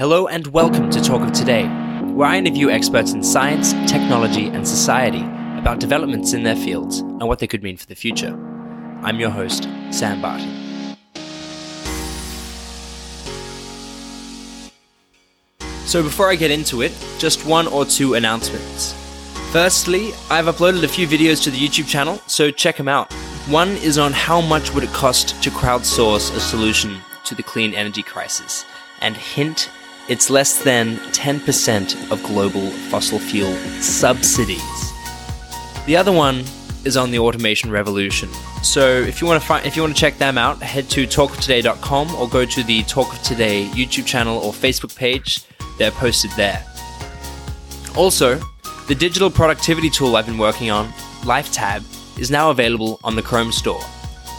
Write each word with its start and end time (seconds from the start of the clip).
Hello 0.00 0.28
and 0.28 0.46
welcome 0.46 0.88
to 0.88 1.02
Talk 1.02 1.20
of 1.20 1.32
Today, 1.32 1.66
where 2.14 2.26
I 2.26 2.38
interview 2.38 2.70
experts 2.70 3.12
in 3.12 3.22
science, 3.22 3.74
technology, 3.86 4.46
and 4.46 4.66
society 4.66 5.20
about 5.58 5.78
developments 5.78 6.32
in 6.32 6.42
their 6.42 6.56
fields 6.56 7.00
and 7.00 7.28
what 7.28 7.38
they 7.38 7.46
could 7.46 7.62
mean 7.62 7.76
for 7.76 7.84
the 7.84 7.94
future. 7.94 8.32
I'm 9.02 9.20
your 9.20 9.28
host, 9.28 9.68
Sam 9.90 10.22
Barton. 10.22 10.96
So 15.84 16.02
before 16.02 16.30
I 16.30 16.34
get 16.34 16.50
into 16.50 16.80
it, 16.80 16.92
just 17.18 17.44
one 17.44 17.66
or 17.66 17.84
two 17.84 18.14
announcements. 18.14 18.94
Firstly, 19.52 20.12
I've 20.30 20.46
uploaded 20.46 20.82
a 20.82 20.88
few 20.88 21.06
videos 21.06 21.44
to 21.44 21.50
the 21.50 21.58
YouTube 21.58 21.88
channel, 21.88 22.22
so 22.26 22.50
check 22.50 22.78
them 22.78 22.88
out. 22.88 23.12
One 23.50 23.68
is 23.72 23.98
on 23.98 24.14
how 24.14 24.40
much 24.40 24.72
would 24.72 24.84
it 24.84 24.94
cost 24.94 25.42
to 25.42 25.50
crowdsource 25.50 26.34
a 26.34 26.40
solution 26.40 26.96
to 27.26 27.34
the 27.34 27.42
clean 27.42 27.74
energy 27.74 28.02
crisis. 28.02 28.64
And 29.02 29.14
hint, 29.14 29.68
it's 30.10 30.28
less 30.28 30.62
than 30.62 30.96
10% 31.12 32.10
of 32.10 32.22
global 32.24 32.68
fossil 32.90 33.20
fuel 33.20 33.54
subsidies. 33.80 34.60
The 35.86 35.96
other 35.96 36.10
one 36.12 36.44
is 36.84 36.96
on 36.96 37.12
the 37.12 37.20
automation 37.20 37.70
revolution. 37.70 38.28
So 38.62 38.88
if 38.88 39.20
you 39.20 39.26
want 39.28 39.40
to 39.40 39.46
find 39.46 39.64
if 39.64 39.76
you 39.76 39.82
want 39.82 39.94
to 39.94 40.00
check 40.00 40.18
them 40.18 40.36
out, 40.36 40.60
head 40.60 40.90
to 40.90 41.06
talkoftoday.com 41.06 42.14
or 42.16 42.28
go 42.28 42.44
to 42.44 42.62
the 42.64 42.82
Talk 42.82 43.12
of 43.12 43.22
Today 43.22 43.66
YouTube 43.66 44.04
channel 44.04 44.38
or 44.38 44.52
Facebook 44.52 44.94
page. 44.96 45.42
They're 45.78 45.92
posted 45.92 46.32
there. 46.32 46.66
Also, 47.96 48.40
the 48.88 48.94
digital 48.94 49.30
productivity 49.30 49.90
tool 49.90 50.16
I've 50.16 50.26
been 50.26 50.38
working 50.38 50.70
on, 50.70 50.88
LifeTab, 51.22 52.18
is 52.18 52.30
now 52.30 52.50
available 52.50 52.98
on 53.04 53.14
the 53.14 53.22
Chrome 53.22 53.52
store. 53.52 53.80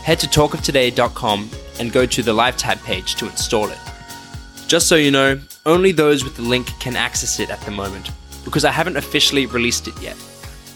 Head 0.04 0.20
to 0.20 0.28
talkoftoday.com 0.28 1.50
and 1.80 1.92
go 1.92 2.06
to 2.06 2.22
the 2.22 2.34
LifeTab 2.34 2.84
page 2.84 3.16
to 3.16 3.26
install 3.26 3.70
it. 3.70 3.80
Just 4.68 4.88
so 4.88 4.96
you 4.96 5.12
know, 5.12 5.40
only 5.66 5.92
those 5.92 6.24
with 6.24 6.36
the 6.36 6.42
link 6.42 6.68
can 6.80 6.96
access 6.96 7.40
it 7.40 7.50
at 7.50 7.62
the 7.62 7.72
moment, 7.72 8.12
because 8.44 8.66
I 8.66 8.72
haven't 8.72 8.98
officially 8.98 9.46
released 9.46 9.88
it 9.88 10.00
yet. 10.02 10.18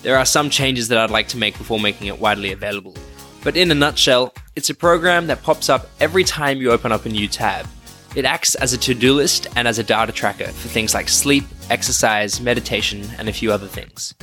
There 0.04 0.18
are 0.18 0.26
some 0.26 0.50
changes 0.50 0.88
that 0.90 0.98
I'd 0.98 1.10
like 1.10 1.28
to 1.30 1.38
make 1.38 1.58
before 1.58 1.80
making 1.80 2.08
it 2.08 2.20
widely 2.20 2.52
available. 2.52 2.96
But 3.44 3.58
in 3.58 3.72
a 3.72 3.76
nutshell, 3.76 4.34
it's 4.56 4.70
a 4.70 4.76
program 4.76 5.28
that 5.28 5.44
pops 5.44 5.70
up 5.70 5.88
every 6.00 6.24
time 6.24 6.62
you 6.62 6.72
open 6.72 6.92
up 6.92 7.06
a 7.06 7.10
new 7.10 7.28
tab. 7.28 7.68
It 8.16 8.26
acts 8.26 8.56
as 8.56 8.74
a 8.74 8.78
to 8.78 8.94
do 8.94 9.14
list 9.14 9.48
and 9.56 9.68
as 9.68 9.78
a 9.78 9.84
data 9.84 10.12
tracker 10.12 10.48
for 10.48 10.68
things 10.68 10.94
like 10.94 11.10
sleep, 11.10 11.44
exercise, 11.70 12.40
meditation, 12.40 13.04
and 13.18 13.28
a 13.28 13.34
few 13.34 13.52
other 13.52 13.68
things. 13.68 14.14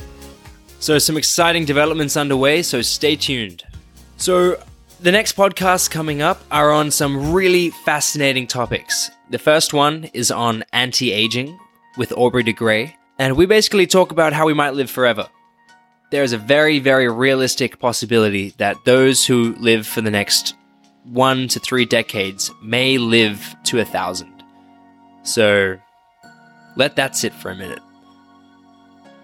So, 0.79 0.97
some 0.99 1.15
exciting 1.15 1.65
developments 1.65 2.17
underway, 2.17 2.63
so 2.63 2.81
stay 2.81 3.15
tuned. 3.15 3.63
So, 4.17 4.61
the 4.99 5.11
next 5.11 5.35
podcasts 5.35 5.89
coming 5.89 6.21
up 6.21 6.41
are 6.49 6.71
on 6.71 6.89
some 6.89 7.33
really 7.33 7.69
fascinating 7.69 8.47
topics. 8.47 9.11
The 9.33 9.39
first 9.39 9.73
one 9.73 10.11
is 10.13 10.29
on 10.29 10.63
anti 10.73 11.11
aging 11.11 11.57
with 11.97 12.13
Aubrey 12.15 12.43
de 12.43 12.53
Grey, 12.53 12.95
and 13.17 13.35
we 13.35 13.47
basically 13.47 13.87
talk 13.87 14.11
about 14.11 14.31
how 14.31 14.45
we 14.45 14.53
might 14.53 14.75
live 14.75 14.91
forever. 14.91 15.27
There 16.11 16.21
is 16.21 16.33
a 16.33 16.37
very, 16.37 16.77
very 16.77 17.09
realistic 17.09 17.79
possibility 17.79 18.53
that 18.57 18.85
those 18.85 19.25
who 19.25 19.55
live 19.55 19.87
for 19.87 20.01
the 20.01 20.11
next 20.11 20.53
one 21.03 21.47
to 21.47 21.59
three 21.59 21.83
decades 21.83 22.51
may 22.61 22.99
live 22.99 23.55
to 23.63 23.79
a 23.79 23.85
thousand. 23.85 24.43
So 25.23 25.79
let 26.75 26.95
that 26.97 27.15
sit 27.15 27.33
for 27.33 27.49
a 27.49 27.55
minute. 27.55 27.81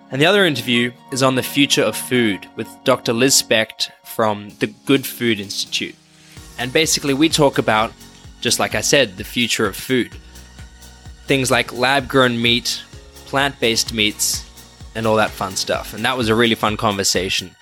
And 0.10 0.20
the 0.20 0.26
other 0.26 0.44
interview 0.44 0.92
is 1.12 1.22
on 1.22 1.36
the 1.36 1.44
future 1.44 1.84
of 1.84 1.96
food 1.96 2.48
with 2.56 2.68
Dr. 2.84 3.14
Liz 3.14 3.36
Specht 3.36 3.92
from 4.06 4.50
the 4.58 4.73
Good 4.88 5.06
Food 5.06 5.40
Institute. 5.40 5.94
And 6.58 6.73
basically, 6.73 7.14
we 7.14 7.30
talk 7.30 7.60
about, 7.60 7.94
just 8.42 8.59
like 8.59 8.76
I 8.76 8.82
said, 8.82 9.18
the 9.18 9.23
future 9.23 9.66
of 9.66 9.76
food. 9.76 10.14
Things 11.26 11.52
like 11.52 11.73
lab 11.73 12.08
grown 12.08 12.42
meat, 12.42 12.82
plant 13.26 13.59
based 13.59 13.94
meats, 13.94 14.45
and 14.95 15.06
all 15.06 15.16
that 15.18 15.32
fun 15.32 15.56
stuff. 15.56 15.94
And 15.94 16.04
that 16.05 16.17
was 16.17 16.30
a 16.30 16.36
really 16.36 16.55
fun 16.55 16.77
conversation. 16.77 17.55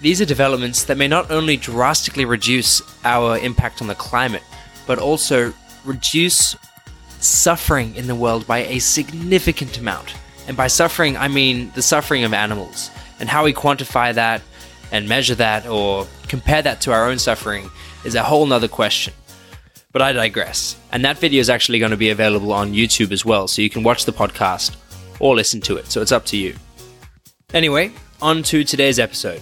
These 0.00 0.20
are 0.20 0.26
developments 0.26 0.84
that 0.84 0.98
may 0.98 1.08
not 1.08 1.30
only 1.30 1.56
drastically 1.56 2.24
reduce 2.24 2.82
our 3.04 3.38
impact 3.38 3.80
on 3.80 3.88
the 3.88 3.94
climate, 3.94 4.42
but 4.86 4.98
also 4.98 5.52
reduce 5.84 6.56
suffering 7.20 7.94
in 7.94 8.06
the 8.06 8.14
world 8.14 8.46
by 8.46 8.64
a 8.64 8.78
significant 8.78 9.78
amount. 9.78 10.14
And 10.46 10.56
by 10.56 10.66
suffering, 10.66 11.16
I 11.16 11.28
mean 11.28 11.72
the 11.74 11.82
suffering 11.82 12.24
of 12.24 12.34
animals. 12.34 12.90
And 13.18 13.28
how 13.28 13.44
we 13.44 13.54
quantify 13.54 14.12
that 14.14 14.42
and 14.92 15.08
measure 15.08 15.34
that 15.36 15.66
or 15.66 16.06
compare 16.28 16.62
that 16.62 16.80
to 16.82 16.92
our 16.92 17.08
own 17.08 17.18
suffering 17.18 17.70
is 18.04 18.14
a 18.14 18.22
whole 18.22 18.44
nother 18.44 18.68
question. 18.68 19.14
But 19.94 20.02
I 20.02 20.12
digress. 20.12 20.76
And 20.90 21.04
that 21.04 21.18
video 21.18 21.40
is 21.40 21.48
actually 21.48 21.78
going 21.78 21.92
to 21.92 21.96
be 21.96 22.10
available 22.10 22.52
on 22.52 22.72
YouTube 22.72 23.12
as 23.12 23.24
well, 23.24 23.46
so 23.46 23.62
you 23.62 23.70
can 23.70 23.84
watch 23.84 24.04
the 24.04 24.12
podcast 24.12 24.76
or 25.20 25.36
listen 25.36 25.60
to 25.62 25.76
it. 25.76 25.86
So 25.86 26.02
it's 26.02 26.10
up 26.10 26.26
to 26.26 26.36
you. 26.36 26.56
Anyway, 27.54 27.92
on 28.20 28.42
to 28.42 28.64
today's 28.64 28.98
episode. 28.98 29.40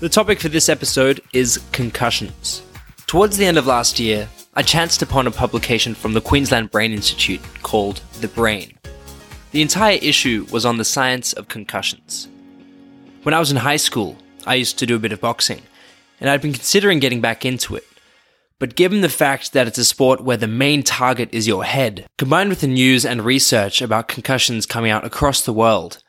The 0.00 0.10
topic 0.10 0.40
for 0.40 0.50
this 0.50 0.68
episode 0.68 1.22
is 1.32 1.64
concussions. 1.72 2.62
Towards 3.06 3.38
the 3.38 3.46
end 3.46 3.56
of 3.56 3.66
last 3.66 3.98
year, 3.98 4.28
I 4.52 4.62
chanced 4.62 5.00
upon 5.00 5.26
a 5.26 5.30
publication 5.30 5.94
from 5.94 6.12
the 6.12 6.20
Queensland 6.20 6.70
Brain 6.70 6.92
Institute 6.92 7.40
called 7.62 8.02
The 8.20 8.28
Brain. 8.28 8.76
The 9.52 9.62
entire 9.62 9.98
issue 10.02 10.46
was 10.50 10.66
on 10.66 10.76
the 10.76 10.84
science 10.84 11.32
of 11.32 11.48
concussions. 11.48 12.28
When 13.22 13.34
I 13.34 13.38
was 13.38 13.50
in 13.50 13.56
high 13.56 13.76
school, 13.76 14.18
I 14.46 14.56
used 14.56 14.78
to 14.80 14.86
do 14.86 14.96
a 14.96 14.98
bit 14.98 15.12
of 15.12 15.22
boxing, 15.22 15.62
and 16.20 16.28
I'd 16.28 16.42
been 16.42 16.52
considering 16.52 16.98
getting 16.98 17.22
back 17.22 17.46
into 17.46 17.74
it. 17.74 17.86
But 18.60 18.76
given 18.76 19.00
the 19.00 19.08
fact 19.08 19.52
that 19.52 19.66
it's 19.66 19.78
a 19.78 19.84
sport 19.84 20.22
where 20.22 20.36
the 20.36 20.46
main 20.46 20.82
target 20.82 21.28
is 21.32 21.48
your 21.48 21.64
head, 21.64 22.06
combined 22.18 22.50
with 22.50 22.60
the 22.60 22.66
news 22.66 23.04
and 23.04 23.24
research 23.24 23.82
about 23.82 24.08
concussions 24.08 24.64
coming 24.64 24.90
out 24.90 25.04
across 25.04 25.40
the 25.40 25.52
world, 25.52 26.02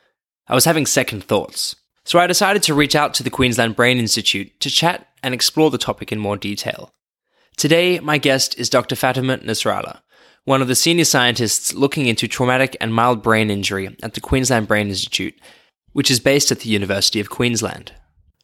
I 0.46 0.54
was 0.54 0.64
having 0.64 0.86
second 0.86 1.24
thoughts. 1.24 1.74
So 2.04 2.20
I 2.20 2.28
decided 2.28 2.62
to 2.64 2.74
reach 2.74 2.94
out 2.94 3.14
to 3.14 3.24
the 3.24 3.30
Queensland 3.30 3.74
Brain 3.74 3.98
Institute 3.98 4.60
to 4.60 4.70
chat 4.70 5.08
and 5.24 5.34
explore 5.34 5.70
the 5.70 5.78
topic 5.78 6.12
in 6.12 6.20
more 6.20 6.36
detail. 6.36 6.92
Today, 7.56 7.98
my 7.98 8.16
guest 8.16 8.56
is 8.58 8.70
Dr. 8.70 8.94
Fatima 8.94 9.38
Nasrallah, 9.38 10.00
one 10.44 10.62
of 10.62 10.68
the 10.68 10.76
senior 10.76 11.04
scientists 11.04 11.74
looking 11.74 12.06
into 12.06 12.28
traumatic 12.28 12.76
and 12.80 12.94
mild 12.94 13.22
brain 13.22 13.50
injury 13.50 13.96
at 14.04 14.14
the 14.14 14.20
Queensland 14.20 14.68
Brain 14.68 14.86
Institute, 14.86 15.34
which 15.92 16.10
is 16.10 16.20
based 16.20 16.52
at 16.52 16.60
the 16.60 16.70
University 16.70 17.18
of 17.18 17.30
Queensland. 17.30 17.92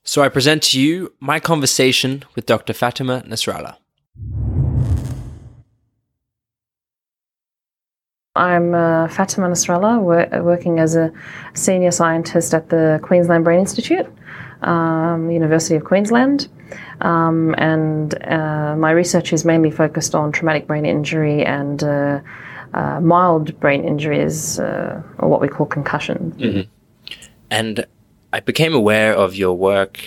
So 0.03 0.23
I 0.23 0.29
present 0.29 0.65
to 0.65 0.81
you 0.81 1.13
my 1.21 1.39
conversation 1.39 2.25
with 2.35 2.47
Dr. 2.47 2.73
Fatima 2.73 3.23
Nasrallah. 3.29 3.77
I'm 8.35 8.75
uh, 8.75 9.09
Fatima 9.09 9.49
Nasrallah, 9.49 10.01
wor- 10.01 10.43
working 10.43 10.79
as 10.79 10.97
a 10.97 11.13
senior 11.53 11.91
scientist 11.91 12.55
at 12.55 12.71
the 12.71 12.99
Queensland 13.03 13.45
Brain 13.45 13.61
Institute, 13.61 14.07
um, 14.63 15.31
University 15.31 15.75
of 15.75 15.85
Queensland. 15.85 16.49
Um, 17.03 17.55
and 17.59 18.15
uh, 18.25 18.75
my 18.77 18.91
research 18.91 19.35
is 19.35 19.45
mainly 19.45 19.71
focused 19.71 20.15
on 20.15 20.33
traumatic 20.33 20.67
brain 20.67 20.87
injury 20.87 21.45
and 21.45 21.83
uh, 21.83 22.21
uh 22.73 23.01
mild 23.01 23.59
brain 23.61 23.85
injuries, 23.85 24.59
uh, 24.59 25.03
or 25.19 25.29
what 25.29 25.43
we 25.43 25.49
call 25.49 25.67
concussion. 25.67 26.33
Mm-hmm. 26.39 27.15
And 27.51 27.85
I 28.33 28.41
became 28.41 28.73
aware 28.73 29.15
of 29.15 29.35
your 29.35 29.53
work, 29.53 30.01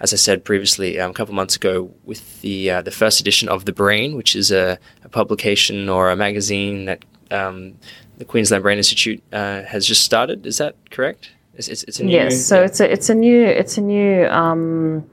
as 0.00 0.12
I 0.12 0.16
said 0.16 0.44
previously, 0.44 1.00
um, 1.00 1.10
a 1.10 1.14
couple 1.14 1.34
months 1.34 1.56
ago, 1.56 1.92
with 2.04 2.40
the 2.40 2.70
uh, 2.70 2.82
the 2.82 2.90
first 2.90 3.20
edition 3.20 3.48
of 3.48 3.64
The 3.64 3.72
Brain, 3.72 4.16
which 4.16 4.36
is 4.36 4.50
a, 4.50 4.78
a 5.04 5.08
publication 5.08 5.88
or 5.88 6.10
a 6.10 6.16
magazine 6.16 6.84
that 6.84 7.04
um, 7.30 7.74
the 8.18 8.24
Queensland 8.24 8.62
Brain 8.62 8.78
Institute 8.78 9.22
uh, 9.32 9.62
has 9.62 9.86
just 9.86 10.02
started. 10.04 10.46
Is 10.46 10.58
that 10.58 10.74
correct? 10.90 11.30
It's, 11.54 11.68
it's, 11.68 11.82
it's 11.84 12.00
a 12.00 12.04
new, 12.04 12.12
yes. 12.12 12.44
So 12.44 12.60
yeah. 12.60 12.66
it's 12.66 12.80
a 12.80 12.92
it's 12.92 13.10
a 13.10 13.14
new 13.14 13.44
it's 13.44 13.78
a 13.78 13.80
new 13.80 14.26
um, 14.26 15.08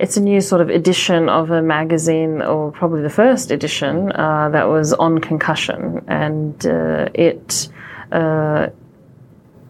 it's 0.00 0.16
a 0.16 0.20
new 0.20 0.40
sort 0.40 0.60
of 0.60 0.70
edition 0.70 1.28
of 1.28 1.50
a 1.50 1.60
magazine, 1.60 2.40
or 2.40 2.72
probably 2.72 3.02
the 3.02 3.10
first 3.10 3.50
edition 3.50 4.12
uh, 4.12 4.48
that 4.50 4.68
was 4.68 4.94
on 4.94 5.18
concussion, 5.18 6.04
and 6.08 6.66
uh, 6.66 7.08
it 7.14 7.68
uh, 8.12 8.68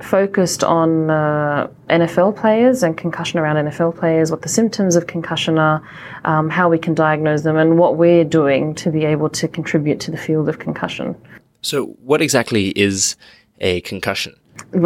focused 0.04 0.62
on 0.62 1.10
uh, 1.10 1.68
NFL 1.88 2.36
players 2.36 2.82
and 2.82 2.96
concussion 2.96 3.38
around 3.38 3.56
NFL 3.56 3.98
players, 3.98 4.30
what 4.30 4.42
the 4.42 4.48
symptoms 4.48 4.96
of 4.96 5.06
concussion 5.06 5.58
are, 5.58 5.82
um, 6.24 6.50
how 6.50 6.68
we 6.68 6.78
can 6.78 6.94
diagnose 6.94 7.42
them, 7.42 7.56
and 7.56 7.78
what 7.78 7.96
we're 7.96 8.24
doing 8.24 8.74
to 8.76 8.90
be 8.90 9.04
able 9.04 9.28
to 9.30 9.48
contribute 9.48 10.00
to 10.00 10.10
the 10.10 10.16
field 10.16 10.48
of 10.48 10.58
concussion. 10.58 11.16
So, 11.62 11.86
what 12.02 12.20
exactly 12.20 12.68
is 12.68 13.16
a 13.60 13.80
concussion? 13.80 14.34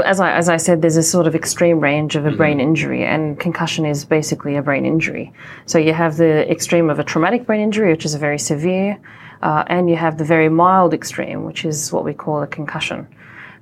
As 0.05 0.21
I, 0.21 0.33
as 0.33 0.49
I 0.49 0.57
said, 0.57 0.81
there's 0.81 0.97
a 0.97 1.03
sort 1.03 1.27
of 1.27 1.35
extreme 1.35 1.81
range 1.81 2.15
of 2.15 2.25
a 2.25 2.29
mm-hmm. 2.29 2.37
brain 2.37 2.61
injury, 2.61 3.05
and 3.05 3.39
concussion 3.39 3.85
is 3.85 4.05
basically 4.05 4.57
a 4.57 4.63
brain 4.63 4.87
injury. 4.87 5.33
So, 5.67 5.79
you 5.79 5.93
have 5.93 6.17
the 6.17 6.51
extreme 6.51 6.89
of 6.89 6.99
a 6.99 7.05
traumatic 7.05 7.47
brain 7.47 7.61
injury, 7.61 7.91
which 7.91 8.05
is 8.05 8.15
a 8.15 8.19
very 8.19 8.39
severe, 8.39 8.99
uh, 9.43 9.65
and 9.67 9.91
you 9.91 9.97
have 9.97 10.19
the 10.19 10.25
very 10.25 10.49
mild 10.49 10.95
extreme, 10.95 11.45
which 11.45 11.65
is 11.65 11.93
what 11.93 12.05
we 12.05 12.15
call 12.15 12.43
a 12.43 12.47
concussion. 12.47 13.07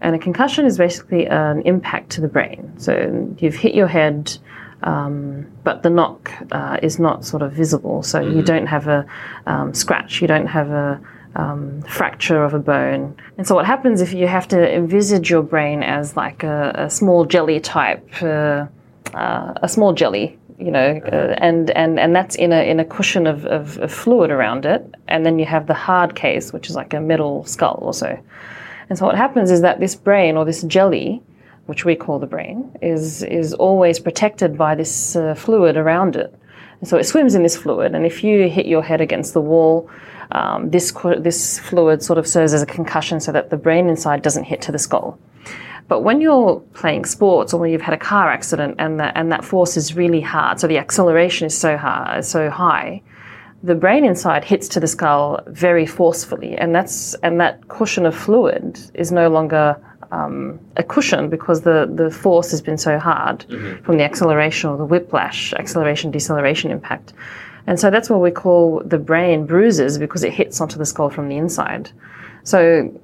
And 0.00 0.14
a 0.14 0.18
concussion 0.18 0.66
is 0.66 0.78
basically 0.78 1.26
an 1.26 1.62
impact 1.62 2.10
to 2.10 2.20
the 2.20 2.28
brain. 2.28 2.72
So 2.78 3.34
you've 3.38 3.54
hit 3.54 3.74
your 3.74 3.86
head, 3.86 4.36
um, 4.82 5.46
but 5.64 5.82
the 5.82 5.90
knock 5.90 6.30
uh, 6.52 6.78
is 6.82 6.98
not 6.98 7.24
sort 7.24 7.42
of 7.42 7.52
visible. 7.52 8.02
So 8.02 8.20
mm-hmm. 8.20 8.36
you 8.36 8.42
don't 8.42 8.66
have 8.66 8.88
a 8.88 9.06
um, 9.46 9.74
scratch, 9.74 10.20
you 10.20 10.28
don't 10.28 10.46
have 10.46 10.70
a, 10.70 11.00
um, 11.36 11.82
fracture 11.82 12.42
of 12.42 12.54
a 12.54 12.58
bone. 12.58 13.14
And 13.38 13.46
so, 13.46 13.54
what 13.54 13.66
happens 13.66 14.00
if 14.00 14.12
you 14.12 14.26
have 14.26 14.48
to 14.48 14.74
envisage 14.74 15.30
your 15.30 15.42
brain 15.42 15.82
as 15.82 16.16
like 16.16 16.42
a, 16.42 16.72
a 16.74 16.90
small 16.90 17.24
jelly 17.24 17.60
type, 17.60 18.08
uh, 18.22 18.66
uh, 19.14 19.52
a 19.62 19.68
small 19.68 19.92
jelly, 19.92 20.38
you 20.58 20.70
know, 20.70 21.00
uh, 21.12 21.34
and, 21.38 21.70
and, 21.70 22.00
and 22.00 22.16
that's 22.16 22.34
in 22.36 22.52
a, 22.52 22.68
in 22.68 22.80
a 22.80 22.84
cushion 22.84 23.26
of, 23.26 23.44
of, 23.46 23.78
of, 23.78 23.92
fluid 23.92 24.30
around 24.30 24.64
it. 24.64 24.94
And 25.08 25.24
then 25.26 25.38
you 25.38 25.44
have 25.44 25.66
the 25.66 25.74
hard 25.74 26.14
case, 26.14 26.52
which 26.52 26.70
is 26.70 26.74
like 26.74 26.94
a 26.94 27.00
metal 27.00 27.44
skull 27.44 27.78
or 27.82 27.92
so. 27.92 28.18
And 28.88 28.98
so, 28.98 29.06
what 29.06 29.16
happens 29.16 29.50
is 29.50 29.60
that 29.62 29.80
this 29.80 29.94
brain 29.94 30.36
or 30.36 30.44
this 30.44 30.62
jelly, 30.62 31.22
which 31.66 31.84
we 31.84 31.96
call 31.96 32.18
the 32.18 32.26
brain, 32.26 32.76
is, 32.82 33.22
is 33.22 33.52
always 33.54 33.98
protected 33.98 34.56
by 34.56 34.74
this 34.74 35.16
uh, 35.16 35.34
fluid 35.34 35.76
around 35.76 36.16
it. 36.16 36.34
And 36.80 36.88
so, 36.88 36.96
it 36.96 37.04
swims 37.04 37.34
in 37.34 37.42
this 37.42 37.56
fluid. 37.56 37.94
And 37.94 38.06
if 38.06 38.22
you 38.22 38.48
hit 38.48 38.66
your 38.66 38.82
head 38.82 39.00
against 39.00 39.34
the 39.34 39.40
wall, 39.40 39.90
um, 40.32 40.70
this 40.70 40.92
this 41.18 41.58
fluid 41.58 42.02
sort 42.02 42.18
of 42.18 42.26
serves 42.26 42.52
as 42.52 42.62
a 42.62 42.66
concussion 42.66 43.20
so 43.20 43.32
that 43.32 43.50
the 43.50 43.56
brain 43.56 43.88
inside 43.88 44.22
doesn't 44.22 44.44
hit 44.44 44.60
to 44.62 44.72
the 44.72 44.78
skull. 44.78 45.18
But 45.88 46.00
when 46.00 46.20
you're 46.20 46.60
playing 46.74 47.04
sports 47.04 47.54
or 47.54 47.60
when 47.60 47.70
you've 47.70 47.80
had 47.80 47.94
a 47.94 47.98
car 47.98 48.30
accident 48.30 48.74
and 48.78 48.98
that 48.98 49.12
and 49.16 49.30
that 49.30 49.44
force 49.44 49.76
is 49.76 49.94
really 49.94 50.20
hard, 50.20 50.58
so 50.60 50.66
the 50.66 50.78
acceleration 50.78 51.46
is 51.46 51.56
so 51.56 51.76
hard, 51.76 52.24
so 52.24 52.50
high, 52.50 53.02
the 53.66 53.74
brain 53.74 54.04
inside 54.04 54.44
hits 54.44 54.68
to 54.68 54.80
the 54.80 54.86
skull 54.86 55.40
very 55.46 55.86
forcefully, 55.86 56.56
and 56.56 56.74
that's 56.74 57.14
and 57.22 57.40
that 57.40 57.68
cushion 57.68 58.06
of 58.06 58.14
fluid 58.14 58.78
is 58.94 59.12
no 59.12 59.28
longer 59.28 59.76
um, 60.12 60.60
a 60.76 60.82
cushion 60.82 61.28
because 61.28 61.62
the, 61.62 61.90
the 61.92 62.10
force 62.10 62.50
has 62.52 62.60
been 62.60 62.78
so 62.78 62.98
hard 62.98 63.40
mm-hmm. 63.40 63.82
from 63.84 63.98
the 63.98 64.04
acceleration 64.04 64.70
or 64.70 64.76
the 64.76 64.84
whiplash, 64.84 65.52
acceleration 65.54 66.10
deceleration 66.10 66.70
impact. 66.70 67.12
And 67.66 67.80
so 67.80 67.90
that's 67.90 68.08
what 68.08 68.20
we 68.20 68.30
call 68.30 68.82
the 68.84 68.98
brain 68.98 69.46
bruises 69.46 69.98
because 69.98 70.22
it 70.22 70.32
hits 70.32 70.60
onto 70.60 70.78
the 70.78 70.86
skull 70.86 71.10
from 71.10 71.28
the 71.28 71.36
inside. 71.36 71.90
So 72.44 72.94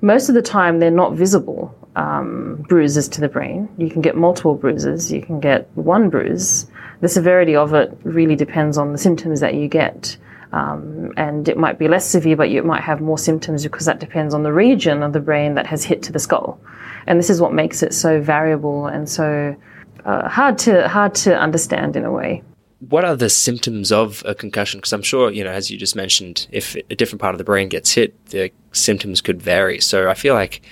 most 0.00 0.30
of 0.30 0.34
the 0.34 0.42
time, 0.42 0.78
they're 0.78 0.90
not 0.90 1.12
visible 1.12 1.76
um, 1.96 2.64
bruises 2.68 3.08
to 3.08 3.20
the 3.20 3.28
brain. 3.28 3.68
You 3.76 3.90
can 3.90 4.00
get 4.00 4.16
multiple 4.16 4.54
bruises, 4.54 5.12
you 5.12 5.20
can 5.20 5.40
get 5.40 5.68
one 5.74 6.08
bruise. 6.08 6.66
The 7.00 7.08
severity 7.08 7.56
of 7.56 7.74
it 7.74 7.96
really 8.04 8.36
depends 8.36 8.78
on 8.78 8.92
the 8.92 8.98
symptoms 8.98 9.40
that 9.40 9.54
you 9.54 9.68
get. 9.68 10.16
Um, 10.52 11.12
and 11.16 11.48
it 11.48 11.58
might 11.58 11.78
be 11.78 11.88
less 11.88 12.06
severe, 12.06 12.36
but 12.36 12.50
you 12.50 12.62
might 12.62 12.82
have 12.82 13.00
more 13.00 13.18
symptoms 13.18 13.62
because 13.62 13.86
that 13.86 14.00
depends 14.00 14.32
on 14.32 14.42
the 14.42 14.52
region 14.52 15.02
of 15.02 15.12
the 15.12 15.20
brain 15.20 15.54
that 15.54 15.66
has 15.66 15.84
hit 15.84 16.02
to 16.04 16.12
the 16.12 16.18
skull. 16.18 16.58
And 17.06 17.18
this 17.18 17.30
is 17.30 17.40
what 17.40 17.52
makes 17.52 17.82
it 17.82 17.92
so 17.92 18.20
variable 18.20 18.86
and 18.86 19.08
so 19.08 19.56
uh, 20.04 20.28
hard 20.28 20.56
to 20.58 20.88
hard 20.88 21.14
to 21.16 21.36
understand 21.36 21.96
in 21.96 22.04
a 22.04 22.12
way 22.12 22.42
what 22.80 23.04
are 23.04 23.16
the 23.16 23.30
symptoms 23.30 23.90
of 23.90 24.22
a 24.26 24.34
concussion? 24.34 24.78
Because 24.78 24.92
I'm 24.92 25.02
sure, 25.02 25.30
you 25.30 25.42
know, 25.42 25.50
as 25.50 25.70
you 25.70 25.78
just 25.78 25.96
mentioned, 25.96 26.46
if 26.50 26.76
a 26.90 26.94
different 26.94 27.20
part 27.20 27.34
of 27.34 27.38
the 27.38 27.44
brain 27.44 27.68
gets 27.68 27.92
hit, 27.92 28.26
the 28.26 28.50
symptoms 28.72 29.20
could 29.20 29.40
vary. 29.40 29.80
So 29.80 30.10
I 30.10 30.14
feel 30.14 30.34
like 30.34 30.62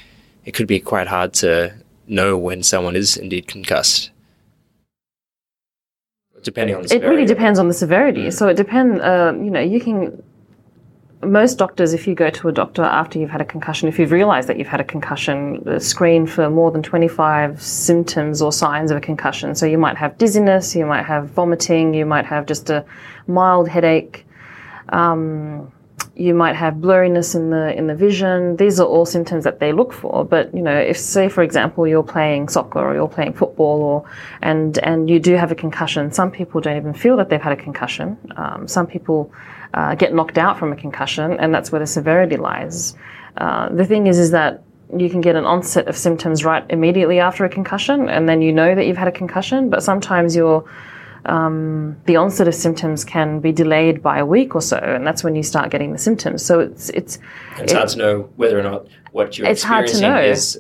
it 0.45 0.53
could 0.53 0.67
be 0.67 0.81
quite 0.81 1.07
hard 1.07 1.33
to 1.35 1.75
know 2.07 2.37
when 2.37 2.63
someone 2.63 2.97
is 2.97 3.17
indeed 3.17 3.47
concussed. 3.47 4.11
Depending 6.45 6.77
on 6.77 6.83
the 6.83 6.89
severity. 6.89 7.07
It 7.07 7.11
really 7.11 7.27
depends 7.27 7.59
on 7.59 7.69
the 7.69 7.75
severity. 7.75 8.27
Mm. 8.27 8.33
So 8.33 8.49
it 8.49 8.57
depends, 8.57 9.01
uh, 9.01 9.33
you 9.37 9.51
know, 9.51 9.61
you 9.61 9.81
can 9.81 10.23
most 11.27 11.59
doctors, 11.59 11.95
if 11.95 12.07
you 12.07 12.15
go 12.15 12.31
to 12.31 12.49
a 12.49 12.53
doctor 12.53 12.83
after 12.83 13.19
you've 13.19 13.31
had 13.31 13.41
a 13.41 13.45
concussion, 13.45 13.89
if 13.89 13.99
you've 13.99 14.13
realized 14.13 14.49
that 14.49 14.59
you've 14.59 14.69
had 14.69 14.81
a 14.81 14.85
concussion, 14.85 15.67
uh, 15.67 15.79
screen 15.79 16.27
for 16.27 16.51
more 16.51 16.71
than 16.71 16.83
25 16.83 17.61
symptoms 17.63 18.43
or 18.43 18.53
signs 18.53 18.91
of 18.91 18.97
a 18.97 19.01
concussion. 19.01 19.55
So 19.55 19.67
you 19.67 19.79
might 19.79 19.97
have 19.97 20.19
dizziness, 20.19 20.75
you 20.77 20.87
might 20.87 21.05
have 21.05 21.31
vomiting, 21.31 21.95
you 21.95 22.07
might 22.07 22.27
have 22.27 22.47
just 22.47 22.71
a 22.71 22.85
mild 23.27 23.69
headache. 23.69 24.27
Um, 24.91 25.73
you 26.17 26.33
might 26.33 26.55
have 26.55 26.75
blurriness 26.75 27.35
in 27.35 27.51
the 27.51 27.77
in 27.77 27.87
the 27.89 27.95
vision. 27.95 28.57
These 28.57 28.79
are 28.79 28.87
all 28.87 29.05
symptoms 29.05 29.45
that 29.45 29.59
they 29.59 29.73
look 29.73 29.93
for. 29.93 30.25
But 30.25 30.55
you 30.55 30.63
know, 30.63 30.77
if 30.77 30.97
say 30.99 31.29
for 31.29 31.43
example 31.43 31.87
you're 31.87 32.05
playing 32.05 32.49
soccer 32.49 32.79
or 32.79 32.95
you're 32.95 33.09
playing 33.09 33.33
football, 33.33 33.83
or 33.83 34.05
and 34.41 34.79
and 34.79 35.11
you 35.11 35.19
do 35.19 35.35
have 35.35 35.51
a 35.51 35.55
concussion, 35.55 36.13
some 36.13 36.31
people 36.31 36.61
don't 36.61 36.77
even 36.77 36.95
feel 36.95 37.17
that 37.17 37.29
they've 37.31 37.43
had 37.43 37.53
a 37.53 37.63
concussion. 37.63 38.17
Um, 38.37 38.69
some 38.69 38.87
people 38.87 39.33
uh, 39.75 39.95
get 39.97 40.15
knocked 40.15 40.39
out 40.39 40.59
from 40.59 40.73
a 40.73 40.77
concussion, 40.77 41.33
and 41.41 41.53
that's 41.53 41.73
where 41.73 41.81
the 41.81 41.87
severity 41.87 42.37
lies. 42.37 42.95
Uh, 43.37 43.69
the 43.71 43.85
thing 43.85 44.07
is, 44.07 44.19
is 44.19 44.31
that 44.31 44.63
you 44.97 45.11
can 45.11 45.21
get 45.21 45.35
an 45.35 45.45
onset 45.45 45.89
of 45.89 45.97
symptoms 45.97 46.45
right 46.45 46.65
immediately 46.71 47.19
after 47.19 47.45
a 47.45 47.49
concussion, 47.49 48.09
and 48.09 48.29
then 48.29 48.41
you 48.41 48.53
know 48.53 48.75
that 48.75 48.87
you've 48.87 48.97
had 48.97 49.09
a 49.09 49.13
concussion. 49.13 49.69
But 49.69 49.83
sometimes 49.83 50.37
your 50.37 50.65
um, 51.27 51.97
the 52.07 52.17
onset 52.17 52.49
of 52.49 52.55
symptoms 52.55 53.05
can 53.05 53.41
be 53.41 53.53
delayed 53.53 54.03
by 54.03 54.19
a 54.19 54.27
week 54.27 54.55
or 54.55 54.61
so, 54.61 54.79
and 54.79 55.07
that's 55.07 55.25
when 55.25 55.35
you 55.35 55.43
start 55.43 55.71
getting 55.71 55.93
the 55.93 55.99
symptoms. 55.99 56.45
So 56.45 56.61
it's 56.61 56.91
it's 56.91 57.19
it's 57.59 57.73
it, 57.73 57.77
hard 57.77 57.89
to 57.91 57.99
know 57.99 58.31
whether 58.37 58.59
or 58.59 58.63
not 58.63 58.87
what 59.13 59.39
you're 59.39 59.47
it's 59.47 59.63
experiencing 59.63 60.03
hard 60.03 60.19
to 60.19 60.25
know. 60.25 60.31
is 60.31 60.59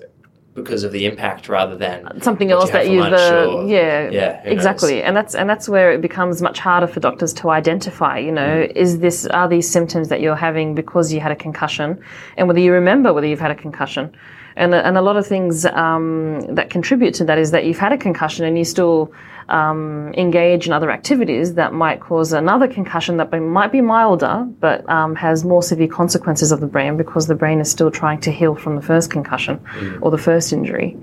because 0.54 0.84
of 0.84 0.92
the 0.92 1.04
impact 1.04 1.48
rather 1.48 1.76
than 1.76 2.20
something 2.22 2.50
else 2.50 2.66
you 2.66 2.72
that 2.72 2.88
you've 2.88 3.12
uh, 3.12 3.64
yeah 3.66 4.08
yeah 4.10 4.40
exactly 4.44 4.96
knows? 4.96 5.04
and 5.04 5.16
that's 5.16 5.34
and 5.34 5.50
that's 5.50 5.68
where 5.68 5.92
it 5.92 6.00
becomes 6.00 6.40
much 6.40 6.60
harder 6.60 6.86
for 6.86 7.00
doctors 7.00 7.32
to 7.32 7.50
identify 7.50 8.16
you 8.16 8.30
know 8.30 8.62
mm. 8.62 8.76
is 8.76 9.00
this 9.00 9.26
are 9.26 9.48
these 9.48 9.68
symptoms 9.68 10.08
that 10.08 10.20
you're 10.20 10.36
having 10.36 10.74
because 10.74 11.12
you 11.12 11.18
had 11.18 11.32
a 11.32 11.36
concussion 11.36 12.00
and 12.36 12.46
whether 12.46 12.60
you 12.60 12.72
remember 12.72 13.12
whether 13.12 13.26
you've 13.26 13.40
had 13.40 13.50
a 13.50 13.56
concussion 13.56 14.14
and, 14.56 14.74
and 14.74 14.96
a 14.96 15.02
lot 15.02 15.16
of 15.16 15.26
things 15.26 15.64
um, 15.66 16.40
that 16.54 16.70
contribute 16.70 17.14
to 17.14 17.24
that 17.24 17.38
is 17.38 17.50
that 17.50 17.64
you've 17.64 17.78
had 17.78 17.92
a 17.92 17.98
concussion 17.98 18.44
and 18.44 18.56
you 18.56 18.64
still 18.64 19.12
um, 19.48 20.14
engage 20.16 20.66
in 20.66 20.72
other 20.72 20.90
activities 20.90 21.54
that 21.54 21.72
might 21.72 22.00
cause 22.00 22.32
another 22.32 22.66
concussion 22.66 23.18
that 23.18 23.30
might 23.40 23.72
be 23.72 23.80
milder 23.80 24.46
but 24.60 24.88
um, 24.88 25.14
has 25.14 25.44
more 25.44 25.62
severe 25.62 25.88
consequences 25.88 26.50
of 26.52 26.60
the 26.60 26.66
brain 26.66 26.96
because 26.96 27.26
the 27.26 27.34
brain 27.34 27.60
is 27.60 27.70
still 27.70 27.90
trying 27.90 28.20
to 28.20 28.30
heal 28.30 28.54
from 28.54 28.76
the 28.76 28.82
first 28.82 29.10
concussion 29.10 29.58
mm. 29.58 29.98
or 30.00 30.10
the 30.10 30.18
first 30.18 30.52
injury. 30.52 30.96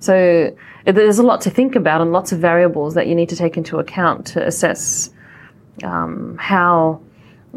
So 0.00 0.54
there's 0.84 1.18
a 1.18 1.22
lot 1.22 1.40
to 1.42 1.50
think 1.50 1.76
about 1.76 2.00
and 2.00 2.12
lots 2.12 2.32
of 2.32 2.38
variables 2.38 2.94
that 2.94 3.06
you 3.06 3.14
need 3.14 3.28
to 3.30 3.36
take 3.36 3.56
into 3.56 3.78
account 3.78 4.26
to 4.28 4.44
assess 4.44 5.10
um, 5.82 6.36
how 6.38 7.00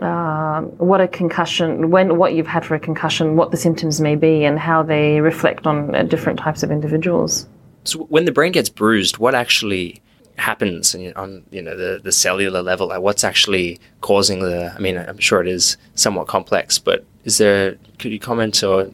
uh, 0.02 0.62
what 0.62 1.02
a 1.02 1.08
concussion, 1.08 1.90
when 1.90 2.18
what 2.18 2.34
you've 2.34 2.48
had 2.48 2.66
for 2.66 2.76
a 2.76 2.80
concussion, 2.80 3.36
what 3.36 3.52
the 3.52 3.58
symptoms 3.58 4.00
may 4.00 4.16
be, 4.16 4.44
and 4.44 4.60
how 4.60 4.84
they 4.84 5.22
reflect 5.22 5.66
on 5.66 5.96
uh, 5.96 6.04
different 6.04 6.40
types 6.40 6.64
of 6.64 6.72
individuals. 6.72 7.48
So, 7.84 8.00
when 8.06 8.26
the 8.26 8.32
brain 8.32 8.52
gets 8.52 8.70
bruised, 8.70 9.18
what 9.18 9.34
actually 9.34 10.02
happens 10.38 10.94
on 11.16 11.44
you 11.50 11.62
know 11.62 11.76
the, 11.76 12.00
the 12.04 12.12
cellular 12.12 12.62
level? 12.62 12.88
Like 12.88 13.02
what's 13.02 13.24
actually 13.24 13.80
causing 14.02 14.40
the? 14.40 14.74
I 14.76 14.80
mean, 14.80 14.98
I'm 14.98 15.18
sure 15.18 15.42
it 15.42 15.48
is 15.48 15.78
somewhat 15.96 16.28
complex, 16.28 16.80
but 16.80 17.06
is 17.24 17.38
there? 17.38 17.78
Could 18.00 18.12
you 18.12 18.20
comment 18.20 18.62
or 18.64 18.92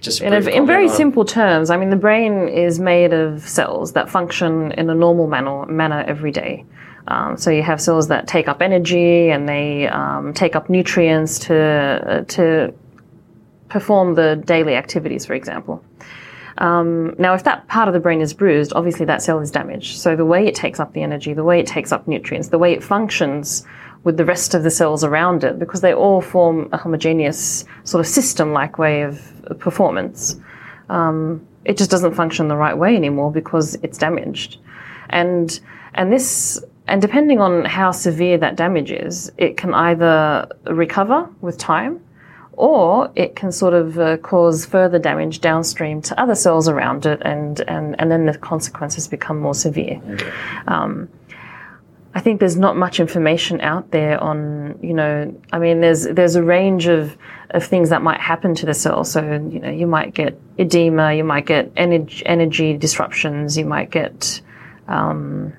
just 0.00 0.20
in, 0.20 0.32
a, 0.32 0.40
in 0.40 0.66
very 0.66 0.88
on? 0.88 0.94
simple 0.94 1.24
terms? 1.24 1.70
I 1.70 1.76
mean, 1.76 1.90
the 1.90 1.96
brain 1.96 2.48
is 2.48 2.78
made 2.78 3.12
of 3.12 3.48
cells 3.48 3.92
that 3.92 4.10
function 4.10 4.72
in 4.72 4.90
a 4.90 4.94
normal 4.94 5.26
manner 5.26 5.66
manner 5.66 6.04
every 6.06 6.32
day. 6.32 6.64
Um, 7.08 7.36
so 7.36 7.50
you 7.50 7.62
have 7.62 7.80
cells 7.80 8.08
that 8.08 8.26
take 8.26 8.48
up 8.48 8.60
energy 8.60 9.30
and 9.30 9.48
they 9.48 9.88
um, 9.88 10.34
take 10.34 10.54
up 10.54 10.68
nutrients 10.68 11.38
to 11.40 11.54
uh, 11.56 12.24
to 12.24 12.72
perform 13.68 14.14
the 14.14 14.40
daily 14.44 14.76
activities, 14.76 15.26
for 15.26 15.34
example. 15.34 15.82
Um, 16.58 17.14
now, 17.18 17.34
if 17.34 17.44
that 17.44 17.66
part 17.68 17.88
of 17.88 17.94
the 17.94 18.00
brain 18.00 18.20
is 18.20 18.34
bruised, 18.34 18.72
obviously 18.74 19.06
that 19.06 19.22
cell 19.22 19.38
is 19.40 19.50
damaged. 19.50 19.98
So 19.98 20.16
the 20.16 20.24
way 20.24 20.46
it 20.46 20.54
takes 20.54 20.80
up 20.80 20.92
the 20.92 21.02
energy, 21.02 21.32
the 21.32 21.44
way 21.44 21.60
it 21.60 21.66
takes 21.66 21.92
up 21.92 22.08
nutrients, 22.08 22.48
the 22.48 22.58
way 22.58 22.72
it 22.72 22.82
functions 22.82 23.64
with 24.04 24.16
the 24.16 24.24
rest 24.24 24.54
of 24.54 24.62
the 24.62 24.70
cells 24.70 25.04
around 25.04 25.44
it, 25.44 25.58
because 25.58 25.80
they 25.80 25.94
all 25.94 26.20
form 26.20 26.68
a 26.72 26.76
homogeneous 26.76 27.64
sort 27.84 28.00
of 28.00 28.06
system-like 28.06 28.78
way 28.78 29.02
of 29.02 29.20
performance, 29.60 30.36
um, 30.88 31.46
it 31.64 31.76
just 31.76 31.90
doesn't 31.90 32.14
function 32.14 32.48
the 32.48 32.56
right 32.56 32.76
way 32.76 32.96
anymore 32.96 33.30
because 33.30 33.76
it's 33.82 33.98
damaged. 33.98 34.58
And 35.10 35.60
and 35.94 36.12
this 36.12 36.62
and 36.88 37.00
depending 37.00 37.40
on 37.40 37.64
how 37.64 37.90
severe 37.92 38.38
that 38.38 38.56
damage 38.56 38.90
is, 38.90 39.30
it 39.36 39.56
can 39.56 39.74
either 39.74 40.48
recover 40.64 41.28
with 41.40 41.58
time 41.58 42.00
or 42.52 43.10
it 43.14 43.36
can 43.36 43.52
sort 43.52 43.72
of 43.72 43.98
uh, 43.98 44.16
cause 44.16 44.66
further 44.66 44.98
damage 44.98 45.40
downstream 45.40 46.02
to 46.02 46.20
other 46.20 46.34
cells 46.34 46.68
around 46.68 47.06
it, 47.06 47.22
and, 47.24 47.60
and, 47.68 47.94
and 48.00 48.10
then 48.10 48.26
the 48.26 48.36
consequences 48.36 49.06
become 49.06 49.38
more 49.38 49.54
severe. 49.54 50.00
Okay. 50.10 50.32
Um, 50.66 51.08
I 52.14 52.20
think 52.20 52.40
there's 52.40 52.56
not 52.56 52.76
much 52.76 52.98
information 52.98 53.60
out 53.60 53.92
there 53.92 54.20
on, 54.20 54.76
you 54.82 54.92
know, 54.92 55.32
I 55.52 55.58
mean, 55.60 55.80
there's 55.80 56.02
there's 56.04 56.34
a 56.34 56.42
range 56.42 56.86
of, 56.86 57.16
of 57.50 57.62
things 57.62 57.90
that 57.90 58.02
might 58.02 58.18
happen 58.18 58.56
to 58.56 58.66
the 58.66 58.74
cell. 58.74 59.04
So, 59.04 59.20
you 59.22 59.60
know, 59.60 59.70
you 59.70 59.86
might 59.86 60.14
get 60.14 60.40
edema, 60.58 61.14
you 61.14 61.22
might 61.22 61.46
get 61.46 61.70
energy, 61.76 62.26
energy 62.26 62.76
disruptions, 62.76 63.56
you 63.56 63.66
might 63.66 63.90
get 63.90 64.40
um, 64.88 65.52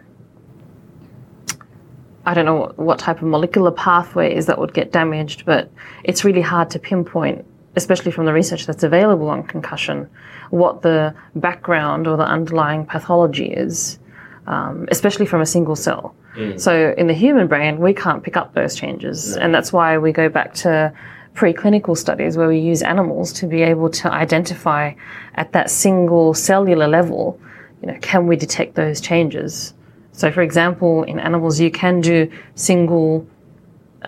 I 2.25 2.33
don't 2.33 2.45
know 2.45 2.73
what 2.75 2.99
type 2.99 3.21
of 3.21 3.27
molecular 3.27 3.71
pathways 3.71 4.45
that 4.47 4.59
would 4.59 4.73
get 4.73 4.91
damaged, 4.91 5.45
but 5.45 5.71
it's 6.03 6.23
really 6.23 6.41
hard 6.41 6.69
to 6.71 6.79
pinpoint, 6.79 7.45
especially 7.75 8.11
from 8.11 8.25
the 8.25 8.33
research 8.33 8.65
that's 8.65 8.83
available 8.83 9.29
on 9.29 9.43
concussion, 9.43 10.09
what 10.49 10.81
the 10.81 11.13
background 11.35 12.07
or 12.07 12.17
the 12.17 12.25
underlying 12.25 12.85
pathology 12.85 13.47
is, 13.47 13.99
um, 14.47 14.87
especially 14.91 15.25
from 15.25 15.41
a 15.41 15.45
single 15.45 15.75
cell. 15.75 16.15
Mm. 16.35 16.59
So 16.59 16.93
in 16.97 17.07
the 17.07 17.13
human 17.13 17.47
brain, 17.47 17.79
we 17.79 17.93
can't 17.93 18.21
pick 18.21 18.37
up 18.37 18.53
those 18.53 18.75
changes, 18.75 19.35
no. 19.35 19.43
and 19.43 19.55
that's 19.55 19.71
why 19.71 19.97
we 19.97 20.11
go 20.11 20.29
back 20.29 20.53
to 20.55 20.93
preclinical 21.35 21.97
studies 21.97 22.35
where 22.35 22.47
we 22.47 22.59
use 22.59 22.81
animals 22.81 23.31
to 23.31 23.47
be 23.47 23.61
able 23.61 23.89
to 23.89 24.11
identify 24.11 24.93
at 25.35 25.53
that 25.53 25.69
single 25.69 26.33
cellular 26.33 26.87
level, 26.87 27.39
you 27.81 27.87
know, 27.87 27.97
can 28.01 28.27
we 28.27 28.35
detect 28.35 28.75
those 28.75 28.99
changes? 28.99 29.73
So, 30.19 30.29
for 30.33 30.41
example, 30.41 31.03
in 31.03 31.17
animals, 31.17 31.61
you 31.61 31.71
can 31.71 32.01
do 32.01 32.29
single 32.55 33.25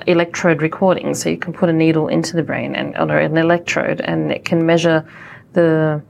electrode 0.07 0.61
recording. 0.61 1.13
So 1.13 1.29
you 1.29 1.37
can 1.37 1.53
put 1.53 1.69
a 1.69 1.73
needle 1.73 2.09
into 2.09 2.35
the 2.35 2.43
brain 2.43 2.75
and 2.75 2.97
or 2.97 3.17
an 3.17 3.37
electrode, 3.37 4.01
and 4.01 4.29
it 4.29 4.43
can 4.43 4.65
measure 4.65 5.07
the 5.53 6.01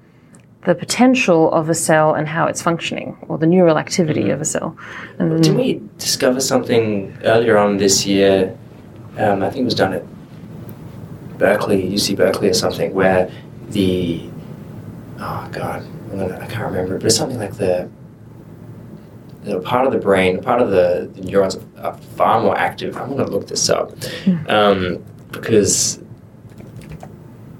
the 0.63 0.73
potential 0.73 1.51
of 1.51 1.69
a 1.69 1.75
cell 1.75 2.15
and 2.15 2.27
how 2.27 2.47
it's 2.47 2.63
functioning, 2.63 3.15
or 3.27 3.37
the 3.37 3.45
neural 3.45 3.77
activity 3.77 4.31
of 4.31 4.41
a 4.41 4.45
cell. 4.45 4.75
And 5.19 5.43
Didn't 5.43 5.57
we 5.57 5.79
discover 5.99 6.41
something 6.41 7.15
earlier 7.23 7.59
on 7.59 7.77
this 7.77 8.03
year? 8.03 8.57
Um, 9.19 9.43
I 9.43 9.51
think 9.51 9.61
it 9.61 9.65
was 9.65 9.75
done 9.75 9.93
at 9.93 10.03
Berkeley, 11.37 11.79
UC 11.87 12.17
Berkeley, 12.17 12.49
or 12.49 12.55
something, 12.55 12.91
where 12.95 13.29
the 13.69 14.27
oh 15.19 15.47
god, 15.51 15.85
I'm 16.11 16.21
I 16.41 16.47
can't 16.47 16.71
remember, 16.71 16.97
but 16.97 17.05
it's 17.05 17.17
something 17.17 17.37
like 17.37 17.57
the 17.57 17.87
part 19.63 19.87
of 19.87 19.93
the 19.93 19.99
brain, 19.99 20.41
part 20.41 20.61
of 20.61 20.69
the, 20.69 21.09
the 21.13 21.21
neurons 21.21 21.57
are 21.79 21.97
far 22.15 22.41
more 22.41 22.57
active. 22.57 22.95
I'm 22.97 23.09
going 23.15 23.25
to 23.25 23.31
look 23.31 23.47
this 23.47 23.69
up 23.69 23.91
um, 24.47 25.03
because 25.31 25.97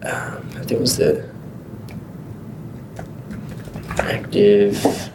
um, 0.04 0.48
I 0.56 0.60
think 0.60 0.72
it 0.74 0.80
was 0.80 0.98
the 0.98 1.30
active 4.00 5.12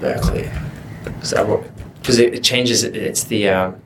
Berkeley 0.00 0.48
because 1.20 2.18
it, 2.18 2.34
it 2.34 2.42
changes. 2.42 2.84
It, 2.84 2.96
it's 2.96 3.24
the 3.24 3.48
um, 3.48 3.80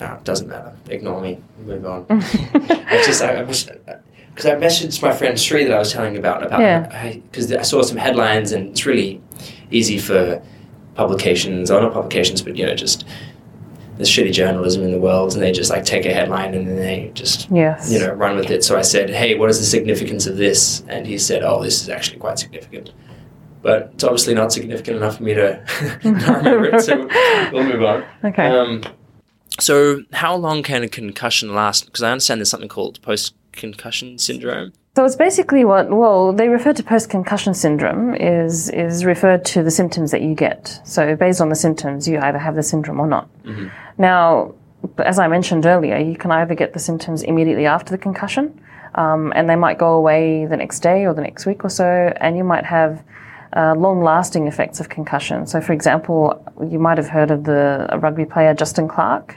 no, 0.00 0.14
it 0.14 0.24
doesn't 0.24 0.48
matter. 0.48 0.74
Ignore 0.88 1.20
me. 1.20 1.42
Move 1.64 1.84
on. 1.86 2.06
I 2.10 3.02
just 3.04 3.20
I, 3.22 3.36
I 3.36 3.42
wish 3.42 3.66
because 3.66 4.46
I 4.46 4.54
messaged 4.54 5.02
my 5.02 5.12
friend 5.12 5.38
Sri 5.38 5.64
that 5.64 5.74
I 5.74 5.78
was 5.78 5.92
telling 5.92 6.16
about 6.16 6.46
about 6.46 6.90
because 7.30 7.50
Yeah. 7.50 7.58
I 7.58 7.62
saw 7.62 7.82
some 7.82 7.96
headlines 7.96 8.52
and 8.52 8.68
it's 8.70 8.86
really 8.86 9.20
easy 9.70 9.98
for 9.98 10.42
publications 10.94 11.70
or 11.70 11.80
not 11.80 11.92
publications 11.92 12.42
but 12.42 12.56
you 12.56 12.66
know 12.66 12.74
just 12.74 13.04
there's 13.98 14.08
shitty 14.08 14.32
journalism 14.32 14.84
in 14.84 14.92
the 14.92 14.98
world 14.98 15.32
and 15.34 15.42
they 15.42 15.50
just 15.50 15.70
like 15.70 15.84
take 15.84 16.06
a 16.06 16.14
headline 16.14 16.54
and 16.54 16.68
then 16.68 16.76
they 16.76 17.10
just 17.14 17.50
yes, 17.50 17.90
you 17.90 17.98
know 17.98 18.12
run 18.12 18.36
with 18.36 18.48
it. 18.48 18.62
So 18.62 18.78
I 18.78 18.82
said, 18.82 19.10
hey, 19.10 19.34
what 19.34 19.50
is 19.50 19.58
the 19.58 19.66
significance 19.66 20.26
of 20.26 20.36
this? 20.36 20.84
And 20.88 21.04
he 21.04 21.18
said, 21.18 21.42
oh, 21.42 21.62
this 21.62 21.82
is 21.82 21.88
actually 21.88 22.18
quite 22.18 22.38
significant. 22.38 22.92
But 23.60 23.90
it's 23.94 24.04
obviously 24.04 24.34
not 24.34 24.52
significant 24.52 24.98
enough 24.98 25.16
for 25.16 25.24
me 25.24 25.34
to 25.34 25.64
remember 26.04 26.66
it, 26.66 26.80
so 26.80 27.08
we'll 27.52 27.64
move 27.64 27.82
on. 27.82 28.04
Okay. 28.24 28.46
Um, 28.46 28.84
so, 29.58 30.04
how 30.12 30.36
long 30.36 30.62
can 30.62 30.84
a 30.84 30.88
concussion 30.88 31.52
last? 31.52 31.86
Because 31.86 32.04
I 32.04 32.12
understand 32.12 32.40
there's 32.40 32.50
something 32.50 32.68
called 32.68 33.02
post 33.02 33.34
concussion 33.50 34.16
syndrome. 34.18 34.72
So 34.98 35.04
it's 35.04 35.14
basically 35.14 35.64
what 35.64 35.92
well 35.92 36.32
they 36.32 36.48
refer 36.48 36.72
to 36.72 36.82
post 36.82 37.08
concussion 37.08 37.54
syndrome 37.54 38.16
is 38.16 38.68
is 38.68 39.04
referred 39.04 39.44
to 39.44 39.62
the 39.62 39.70
symptoms 39.70 40.10
that 40.10 40.22
you 40.22 40.34
get. 40.34 40.80
So 40.82 41.14
based 41.14 41.40
on 41.40 41.50
the 41.50 41.54
symptoms, 41.54 42.08
you 42.08 42.18
either 42.18 42.38
have 42.38 42.56
the 42.56 42.64
syndrome 42.64 42.98
or 42.98 43.06
not. 43.06 43.28
Now, 43.96 44.54
as 44.98 45.20
I 45.20 45.28
mentioned 45.28 45.66
earlier, 45.66 45.98
you 45.98 46.16
can 46.16 46.32
either 46.32 46.56
get 46.56 46.72
the 46.72 46.80
symptoms 46.80 47.22
immediately 47.22 47.64
after 47.64 47.92
the 47.92 47.98
concussion, 47.98 48.60
um, 48.96 49.32
and 49.36 49.48
they 49.48 49.54
might 49.54 49.78
go 49.78 49.92
away 49.92 50.46
the 50.46 50.56
next 50.56 50.80
day 50.80 51.06
or 51.06 51.14
the 51.14 51.22
next 51.22 51.46
week 51.46 51.64
or 51.64 51.70
so, 51.70 52.12
and 52.16 52.36
you 52.36 52.42
might 52.42 52.64
have 52.64 53.04
uh, 53.56 53.76
long-lasting 53.76 54.48
effects 54.48 54.80
of 54.80 54.88
concussion. 54.88 55.46
So, 55.46 55.60
for 55.60 55.74
example, 55.74 56.42
you 56.68 56.80
might 56.80 56.98
have 56.98 57.10
heard 57.10 57.30
of 57.30 57.44
the 57.44 57.86
rugby 58.00 58.24
player 58.24 58.52
Justin 58.52 58.88
Clark. 58.88 59.36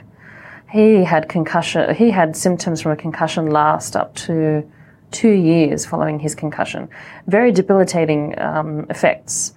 He 0.72 1.04
had 1.04 1.28
concussion. 1.28 1.94
He 1.94 2.10
had 2.10 2.36
symptoms 2.36 2.80
from 2.80 2.90
a 2.90 2.96
concussion 2.96 3.46
last 3.46 3.94
up 3.94 4.12
to 4.26 4.68
two 5.12 5.30
years 5.30 5.86
following 5.86 6.18
his 6.18 6.34
concussion. 6.34 6.88
Very 7.26 7.52
debilitating 7.52 8.38
um, 8.38 8.86
effects. 8.90 9.54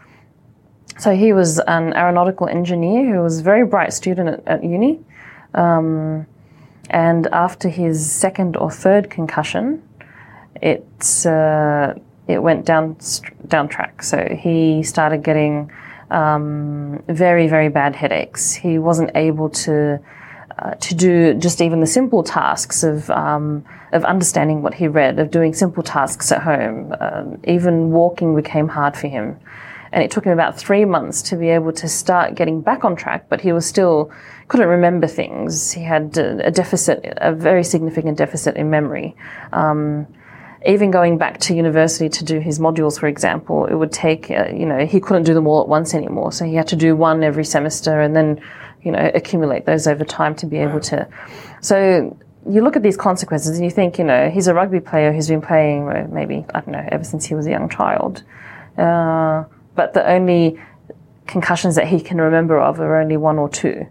So 0.98 1.16
he 1.16 1.34
was 1.34 1.60
an 1.60 1.94
aeronautical 1.94 2.48
engineer 2.48 3.16
who 3.16 3.22
was 3.22 3.40
a 3.40 3.44
very 3.44 3.66
bright 3.66 3.94
student 3.94 4.30
at, 4.30 4.48
at 4.48 4.64
uni. 4.64 5.00
Um, 5.54 6.28
and 6.90 7.28
after 7.28 7.70
his 7.70 8.10
second 8.10 8.56
or 8.58 8.70
third 8.70 9.10
concussion, 9.10 9.82
it 10.62 11.26
uh, 11.26 11.94
it 12.28 12.40
went 12.40 12.66
down 12.66 12.98
down 13.48 13.68
track. 13.68 14.04
So 14.04 14.38
he 14.40 14.84
started 14.84 15.24
getting 15.24 15.72
um, 16.12 17.04
very 17.08 17.48
very 17.48 17.70
bad 17.70 17.96
headaches. 17.96 18.54
He 18.54 18.78
wasn't 18.78 19.12
able 19.16 19.50
to 19.50 20.00
uh, 20.60 20.76
to 20.76 20.96
do 20.96 21.34
just 21.34 21.62
even 21.62 21.82
the 21.82 21.88
simple 21.88 22.24
tasks 22.24 22.84
of 22.84 23.10
um, 23.10 23.66
of 23.92 24.04
understanding 24.06 24.62
what 24.62 24.74
he 24.74 24.88
read, 24.88 25.20
of 25.20 25.32
doing 25.32 25.54
simple 25.54 25.84
tasks 25.84 26.32
at 26.32 26.42
home. 26.42 26.94
Um, 27.00 27.40
even 27.44 27.92
walking 27.92 28.36
became 28.36 28.68
hard 28.68 28.96
for 28.96 29.08
him, 29.08 29.40
and 29.92 30.04
it 30.04 30.12
took 30.12 30.26
him 30.26 30.34
about 30.34 30.58
three 30.58 30.86
months 30.86 31.22
to 31.24 31.36
be 31.36 31.50
able 31.50 31.74
to 31.74 31.88
start 31.88 32.36
getting 32.36 32.62
back 32.62 32.86
on 32.86 32.96
track. 32.96 33.28
But 33.30 33.42
he 33.42 33.52
was 33.52 33.66
still 33.66 34.12
couldn't 34.48 34.68
remember 34.68 35.08
things. 35.08 35.72
He 35.72 35.84
had 35.84 36.18
a, 36.18 36.52
deficit, 36.52 37.04
a 37.18 37.34
very 37.34 37.64
significant 37.64 38.18
deficit 38.18 38.56
in 38.56 38.70
memory. 38.70 39.16
Um, 39.52 40.08
even 40.66 40.90
going 40.92 41.18
back 41.18 41.40
to 41.42 41.56
university 41.56 42.10
to 42.10 42.24
do 42.24 42.40
his 42.40 42.60
modules, 42.60 43.00
for 43.00 43.08
example, 43.08 43.66
it 43.66 43.76
would 43.76 43.92
take, 43.92 44.32
uh, 44.32 44.48
you 44.52 44.66
know, 44.66 44.86
he 44.86 45.00
couldn't 45.00 45.24
do 45.24 45.34
them 45.34 45.48
all 45.48 45.62
at 45.62 45.68
once 45.68 45.94
anymore. 45.94 46.32
So 46.32 46.46
he 46.46 46.56
had 46.56 46.68
to 46.70 46.76
do 46.76 46.96
one 46.96 47.24
every 47.24 47.46
semester 47.46 48.02
and 48.02 48.16
then, 48.16 48.42
you 48.86 48.92
know, 48.92 49.12
accumulate 49.14 49.66
those 49.66 49.88
over 49.88 50.06
time 50.06 50.36
to 50.36 50.46
be 50.46 50.58
able 50.58 50.80
to. 50.80 51.08
So 51.60 52.16
you 52.48 52.62
look 52.62 52.76
at 52.76 52.84
these 52.84 52.96
consequences 52.96 53.58
and 53.58 53.66
you 53.66 53.72
think, 53.72 53.98
you 53.98 54.04
know, 54.04 54.30
he's 54.30 54.48
a 54.48 54.54
rugby 54.54 54.80
player 54.80 55.12
who's 55.12 55.28
been 55.28 55.42
playing 55.42 56.14
maybe, 56.14 56.46
I 56.54 56.62
don't 56.62 56.70
know, 56.72 56.88
ever 56.92 57.04
since 57.04 57.26
he 57.26 57.34
was 57.34 57.48
a 57.48 57.50
young 57.50 57.68
child. 57.68 58.24
Uh, 58.78 59.46
but 59.74 59.94
the 59.94 60.08
only 60.08 60.60
concussions 61.26 61.76
that 61.76 61.88
he 61.88 62.00
can 62.00 62.22
remember 62.22 62.60
of 62.62 62.80
are 62.80 63.02
only 63.02 63.18
one 63.18 63.40
or 63.40 63.50
two. 63.50 63.88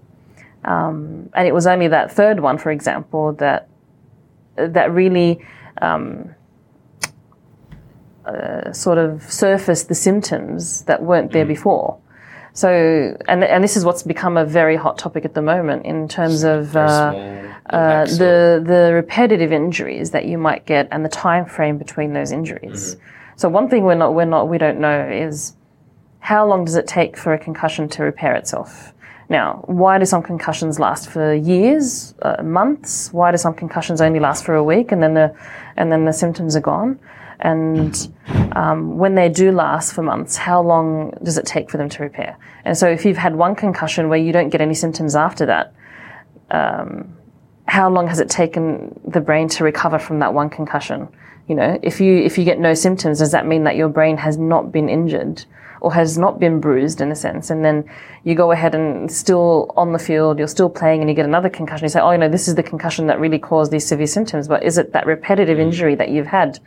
Um, 0.65 1.29
and 1.35 1.47
it 1.47 1.53
was 1.53 1.67
only 1.67 1.89
that 1.89 2.13
third 2.13 2.41
one, 2.41 2.57
for 2.57 2.71
example, 2.71 3.33
that 3.35 3.69
that 4.57 4.93
really 4.93 5.45
um, 5.83 6.33
uh, 8.25 8.73
sort 8.73 8.99
of 8.99 9.31
surfaced 9.31 9.89
the 9.89 9.95
symptoms 9.95 10.83
that 10.83 11.03
weren't 11.03 11.33
there 11.33 11.45
before. 11.45 11.99
So, 12.55 13.17
and 13.27 13.43
and 13.43 13.65
this 13.65 13.77
is 13.77 13.85
what's 13.85 14.05
become 14.05 14.37
a 14.37 14.45
very 14.45 14.77
hot 14.77 14.97
topic 14.97 15.25
at 15.25 15.35
the 15.35 15.43
moment 15.43 15.85
in 15.85 16.07
terms 16.07 16.45
of 16.45 16.77
uh, 16.77 16.81
uh, 17.69 18.05
the 18.07 18.63
the 18.65 18.93
repetitive 18.95 19.53
injuries 19.53 20.13
that 20.13 20.27
you 20.27 20.39
might 20.39 20.65
get 20.65 20.87
and 20.93 21.05
the 21.05 21.09
time 21.09 21.47
frame 21.47 21.79
between 21.79 22.13
those 22.13 22.31
injuries. 22.31 22.97
So 23.35 23.49
one 23.49 23.69
thing 23.69 23.83
we're 23.83 23.97
not 23.97 24.15
we're 24.15 24.25
not 24.25 24.49
we 24.49 24.59
don't 24.59 24.79
know 24.79 25.09
is 25.09 25.57
how 26.21 26.47
long 26.47 26.65
does 26.65 26.77
it 26.77 26.87
take 26.87 27.17
for 27.17 27.35
a 27.35 27.39
concussion 27.39 27.89
to 27.89 28.05
repair 28.05 28.37
itself? 28.37 28.95
Now, 29.29 29.65
why 29.67 29.99
do 29.99 30.05
some 30.05 30.23
concussions 30.23 30.79
last 30.79 31.11
for 31.11 31.35
years, 31.35 32.15
uh, 32.23 32.43
months? 32.43 33.13
Why 33.13 33.33
do 33.33 33.37
some 33.37 33.55
concussions 33.55 34.01
only 34.01 34.21
last 34.21 34.45
for 34.45 34.55
a 34.55 34.63
week 34.63 34.93
and 34.93 35.03
then 35.03 35.15
the 35.15 35.35
and 35.77 35.91
then 35.91 36.05
the 36.05 36.13
symptoms 36.13 36.55
are 36.55 36.61
gone? 36.61 37.01
And 37.45 37.95
um, 38.57 38.99
when 38.99 39.15
they 39.15 39.29
do 39.29 39.53
last 39.53 39.93
for 39.93 40.03
months, 40.03 40.37
how 40.37 40.61
long 40.61 41.13
does 41.23 41.39
it 41.39 41.47
take 41.47 41.71
for 41.71 41.77
them 41.77 41.89
to 41.91 42.03
repair? 42.03 42.37
And 42.65 42.77
so, 42.77 42.89
if 42.89 43.05
you've 43.05 43.19
had 43.19 43.37
one 43.37 43.55
concussion 43.55 44.09
where 44.09 44.19
you 44.19 44.33
don't 44.33 44.49
get 44.49 44.61
any 44.61 44.75
symptoms 44.75 45.15
after 45.15 45.47
that, 45.47 45.75
how 47.67 47.91
long 47.91 48.07
has 48.09 48.21
it 48.21 48.31
taken 48.31 48.99
the 49.07 49.21
brain 49.21 49.49
to 49.49 49.65
recover 49.65 49.99
from 49.99 50.19
that 50.21 50.33
one 50.35 50.51
concussion? 50.51 51.09
You 51.49 51.55
know, 51.55 51.79
if 51.83 52.01
you 52.01 52.17
if 52.17 52.39
you 52.39 52.45
get 52.45 52.59
no 52.59 52.75
symptoms, 52.75 53.19
does 53.19 53.33
that 53.33 53.47
mean 53.47 53.65
that 53.65 53.77
your 53.77 53.89
brain 53.89 54.17
has 54.17 54.39
not 54.39 54.73
been 54.73 54.89
injured 54.89 55.45
or 55.85 55.93
has 55.93 56.17
not 56.17 56.41
been 56.41 56.61
bruised 56.61 57.03
in 57.03 57.13
a 57.13 57.15
sense? 57.15 57.51
And 57.51 57.63
then 57.63 57.85
you 58.25 58.35
go 58.35 58.53
ahead 58.53 58.75
and 58.75 59.13
still 59.13 59.71
on 59.77 59.93
the 59.93 59.99
field, 59.99 60.39
you're 60.39 60.49
still 60.49 60.71
playing, 60.71 61.03
and 61.03 61.11
you 61.11 61.15
get 61.15 61.27
another 61.27 61.51
concussion. 61.51 61.85
You 61.85 61.91
say, 61.91 62.01
oh, 62.01 62.11
you 62.11 62.19
know, 62.19 62.29
this 62.31 62.49
is 62.49 62.55
the 62.55 62.63
concussion 62.63 63.07
that 63.09 63.21
really 63.21 63.39
caused 63.39 63.71
these 63.71 63.87
severe 63.87 64.07
symptoms. 64.07 64.49
But 64.49 64.63
is 64.63 64.79
it 64.79 64.93
that 64.95 65.07
repetitive 65.07 65.61
injury 65.61 65.95
that 65.97 66.09
you've 66.09 66.27
had 66.27 66.59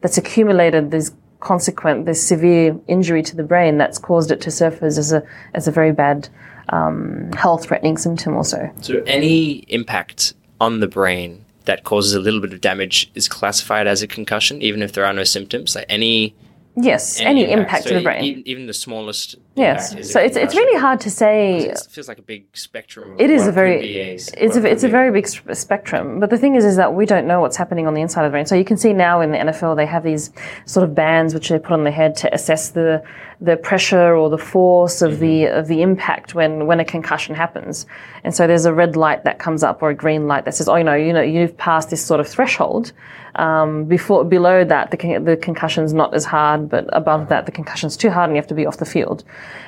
that's 0.00 0.18
accumulated 0.18 0.90
this 0.90 1.12
consequent, 1.38 2.06
this 2.06 2.26
severe 2.26 2.76
injury 2.88 3.22
to 3.22 3.36
the 3.36 3.44
brain 3.44 3.78
that's 3.78 3.98
caused 3.98 4.32
it 4.32 4.40
to 4.40 4.50
surface 4.50 4.98
as 4.98 5.12
a 5.12 5.22
as 5.54 5.68
a 5.68 5.70
very 5.70 5.92
bad 5.92 6.28
um, 6.70 7.30
health 7.32 7.66
threatening 7.66 7.96
symptom 7.96 8.36
also? 8.36 8.72
So 8.80 9.04
any 9.06 9.64
impact 9.68 10.34
on 10.60 10.80
the 10.80 10.88
brain 10.88 11.44
that 11.66 11.84
causes 11.84 12.12
a 12.12 12.20
little 12.20 12.40
bit 12.40 12.52
of 12.52 12.60
damage 12.60 13.08
is 13.14 13.28
classified 13.28 13.86
as 13.86 14.02
a 14.02 14.08
concussion, 14.08 14.60
even 14.62 14.82
if 14.82 14.92
there 14.92 15.04
are 15.04 15.12
no 15.12 15.24
symptoms. 15.24 15.76
Like 15.76 15.86
any 15.88 16.34
Yes, 16.76 17.20
any, 17.20 17.50
impact 17.50 17.84
So 17.84 17.90
to 17.90 17.94
the 17.96 18.02
brain. 18.02 18.24
e- 18.24 18.42
even 18.46 18.66
the 18.66 18.74
smallest. 18.74 19.36
yes. 19.54 19.90
So 20.12 20.18
it's, 20.20 20.36
it's 20.36 20.54
really 20.56 20.80
hard 20.80 21.00
to 21.00 21.10
say. 21.10 21.58
It 21.58 21.86
feels 21.88 22.08
like 22.08 22.18
a 22.18 22.22
big 22.22 22.46
spectrum. 22.56 23.12
Of 23.12 23.20
It 23.20 23.30
is 23.30 23.46
a 23.46 23.52
very- 23.52 23.78
It's 24.06 24.32
a, 24.34 24.64
it's 24.64 24.82
a 24.82 24.88
very 24.88 25.12
big 25.12 25.28
spectrum. 25.54 26.18
But 26.18 26.30
the 26.30 26.38
thing 26.38 26.56
is, 26.56 26.64
is 26.64 26.74
that 26.76 26.94
we 26.94 27.06
don't 27.06 27.26
know 27.28 27.40
what's 27.40 27.56
happening 27.56 27.86
on 27.86 27.94
the 27.94 28.00
inside 28.00 28.24
of 28.24 28.32
the 28.32 28.34
brain. 28.34 28.46
So 28.46 28.56
you 28.56 28.64
can 28.64 28.76
see 28.76 28.92
now 28.92 29.20
in 29.20 29.30
the 29.30 29.38
NFL, 29.38 29.76
they 29.76 29.86
have 29.86 30.02
these 30.02 30.32
sort 30.66 30.82
of 30.82 30.94
bands 30.94 31.32
which 31.32 31.48
they 31.48 31.58
put 31.60 31.72
on 31.72 31.84
the 31.84 31.92
head 31.92 32.16
to 32.16 32.34
assess 32.34 32.70
the, 32.70 33.04
the 33.40 33.56
pressure 33.56 34.16
or 34.16 34.28
the 34.28 34.38
force 34.38 35.02
of 35.02 35.18
the 35.20 35.42
mm-hmm. 35.42 35.58
of 35.58 35.68
the 35.68 35.82
impact 35.82 36.34
when 36.34 36.66
when 36.66 36.80
a 36.80 36.84
concussion 36.84 37.34
happens. 37.34 37.86
And 38.24 38.34
so 38.34 38.46
there's 38.46 38.64
a 38.64 38.72
red 38.72 38.96
light 38.96 39.24
that 39.24 39.38
comes 39.38 39.62
up 39.62 39.82
or 39.82 39.90
a 39.90 39.94
green 39.94 40.26
light 40.26 40.44
that 40.44 40.54
says, 40.54 40.68
oh, 40.68 40.76
you 40.76 40.84
know, 40.84 40.94
you 40.94 41.12
know, 41.12 41.20
you've 41.20 41.56
passed 41.56 41.90
this 41.90 42.04
sort 42.04 42.20
of 42.20 42.28
threshold. 42.28 42.92
Um, 43.36 43.84
before 43.86 44.24
below 44.24 44.64
that, 44.64 44.90
the 44.90 44.96
con- 44.96 45.24
the 45.24 45.36
concussion's 45.36 45.92
not 45.92 46.14
as 46.14 46.24
hard, 46.24 46.68
but 46.68 46.86
above 46.92 47.28
that, 47.30 47.46
the 47.46 47.52
concussion's 47.52 47.96
too 47.96 48.10
hard, 48.10 48.30
and 48.30 48.36
you 48.36 48.40
have 48.40 48.48
to 48.48 48.54
be 48.54 48.66
off 48.66 48.78
the 48.78 48.84
field. 48.84 49.24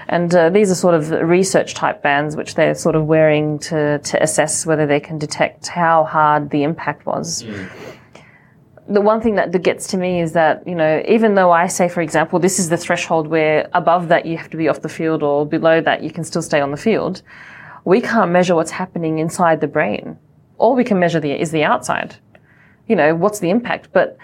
And 0.09 0.35
uh, 0.35 0.51
these 0.51 0.71
are 0.71 0.77
sort 0.77 0.95
of 0.95 1.11
research 1.11 1.75
type 1.75 2.03
bands, 2.03 2.37
which 2.37 2.55
they're 2.55 2.75
sort 2.75 2.95
of 2.95 3.07
wearing 3.07 3.59
to 3.61 3.99
to 3.99 4.23
assess 4.23 4.67
whether 4.67 4.87
they 4.87 5.01
can 5.01 5.19
detect 5.19 5.67
how 5.67 6.05
hard 6.05 6.51
the 6.51 6.63
impact 6.63 7.07
was 7.07 7.45
the 8.89 9.01
one 9.01 9.21
thing 9.21 9.35
that 9.35 9.51
gets 9.63 9.89
to 9.89 9.97
me 9.97 10.21
is 10.21 10.33
that, 10.33 10.67
you 10.67 10.75
know, 10.75 11.03
even 11.09 11.35
though 11.35 11.51
I 11.51 11.67
say, 11.67 11.89
for 11.89 12.01
example, 12.01 12.39
this 12.39 12.59
is 12.59 12.69
the 12.69 12.77
threshold 12.77 13.27
where 13.27 13.69
above 13.73 14.09
that 14.09 14.27
you 14.27 14.37
have 14.37 14.51
to 14.51 14.57
be 14.57 14.69
off 14.69 14.83
the 14.83 14.89
field 14.89 15.23
or 15.23 15.45
below 15.45 15.81
that 15.81 16.03
you 16.03 16.11
can 16.11 16.25
still 16.25 16.43
stay 16.43 16.61
on 16.61 16.71
the 16.71 16.77
field, 16.77 17.23
we 17.85 18.01
can't 18.01 18.31
measure 18.31 18.55
what's 18.55 18.71
happening 18.71 19.19
inside 19.19 19.61
the 19.61 19.67
brain. 19.67 20.19
All 20.59 20.77
we 20.77 20.85
can 20.85 20.99
measure 20.99 21.21
the, 21.21 21.33
is 21.33 21.51
the 21.51 21.65
outside. 21.65 22.17
You 22.89 22.97
know, 22.97 23.15
what's 23.15 23.41
the 23.41 23.51
impact? 23.51 23.89
But 23.93 24.17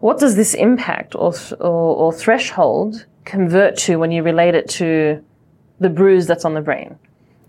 what 0.00 0.18
does 0.18 0.36
this 0.36 0.54
impact 0.54 1.14
or, 1.14 1.32
or, 1.60 1.96
or 1.96 2.12
threshold 2.12 3.06
convert 3.24 3.76
to 3.78 3.98
when 3.98 4.12
you 4.12 4.22
relate 4.22 4.54
it 4.54 4.68
to 4.70 5.24
the 5.80 5.88
bruise 5.88 6.26
that's 6.26 6.44
on 6.44 6.54
the 6.54 6.60
brain? 6.60 6.98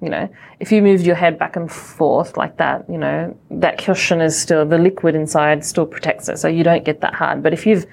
You 0.01 0.09
know, 0.09 0.29
if 0.59 0.71
you 0.71 0.81
moved 0.81 1.05
your 1.05 1.15
head 1.15 1.39
back 1.39 1.55
and 1.55 1.71
forth 1.71 2.37
like 2.37 2.57
that, 2.57 2.85
you 2.89 2.97
know, 2.97 3.37
that 3.49 3.77
cushion 3.77 4.21
is 4.21 4.39
still, 4.39 4.65
the 4.65 4.77
liquid 4.77 5.15
inside 5.15 5.65
still 5.65 5.85
protects 5.85 6.29
it. 6.29 6.37
So 6.37 6.47
you 6.47 6.63
don't 6.63 6.83
get 6.83 7.01
that 7.01 7.15
hard. 7.15 7.41
But 7.41 7.53
if 7.53 7.65
you've, 7.65 7.85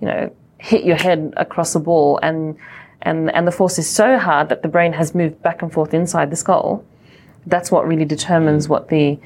you 0.00 0.06
know, 0.06 0.34
hit 0.58 0.84
your 0.84 0.96
head 0.96 1.34
across 1.36 1.74
a 1.74 1.80
ball 1.80 2.18
and, 2.22 2.56
and, 3.02 3.30
and 3.34 3.46
the 3.46 3.52
force 3.52 3.78
is 3.78 3.88
so 3.88 4.18
hard 4.18 4.48
that 4.48 4.62
the 4.62 4.68
brain 4.68 4.92
has 4.92 5.14
moved 5.14 5.42
back 5.42 5.62
and 5.62 5.72
forth 5.72 5.92
inside 5.92 6.30
the 6.30 6.36
skull, 6.36 6.84
that's 7.46 7.70
what 7.70 7.86
really 7.86 8.04
determines 8.04 8.68
what 8.68 8.88
the 8.88 9.18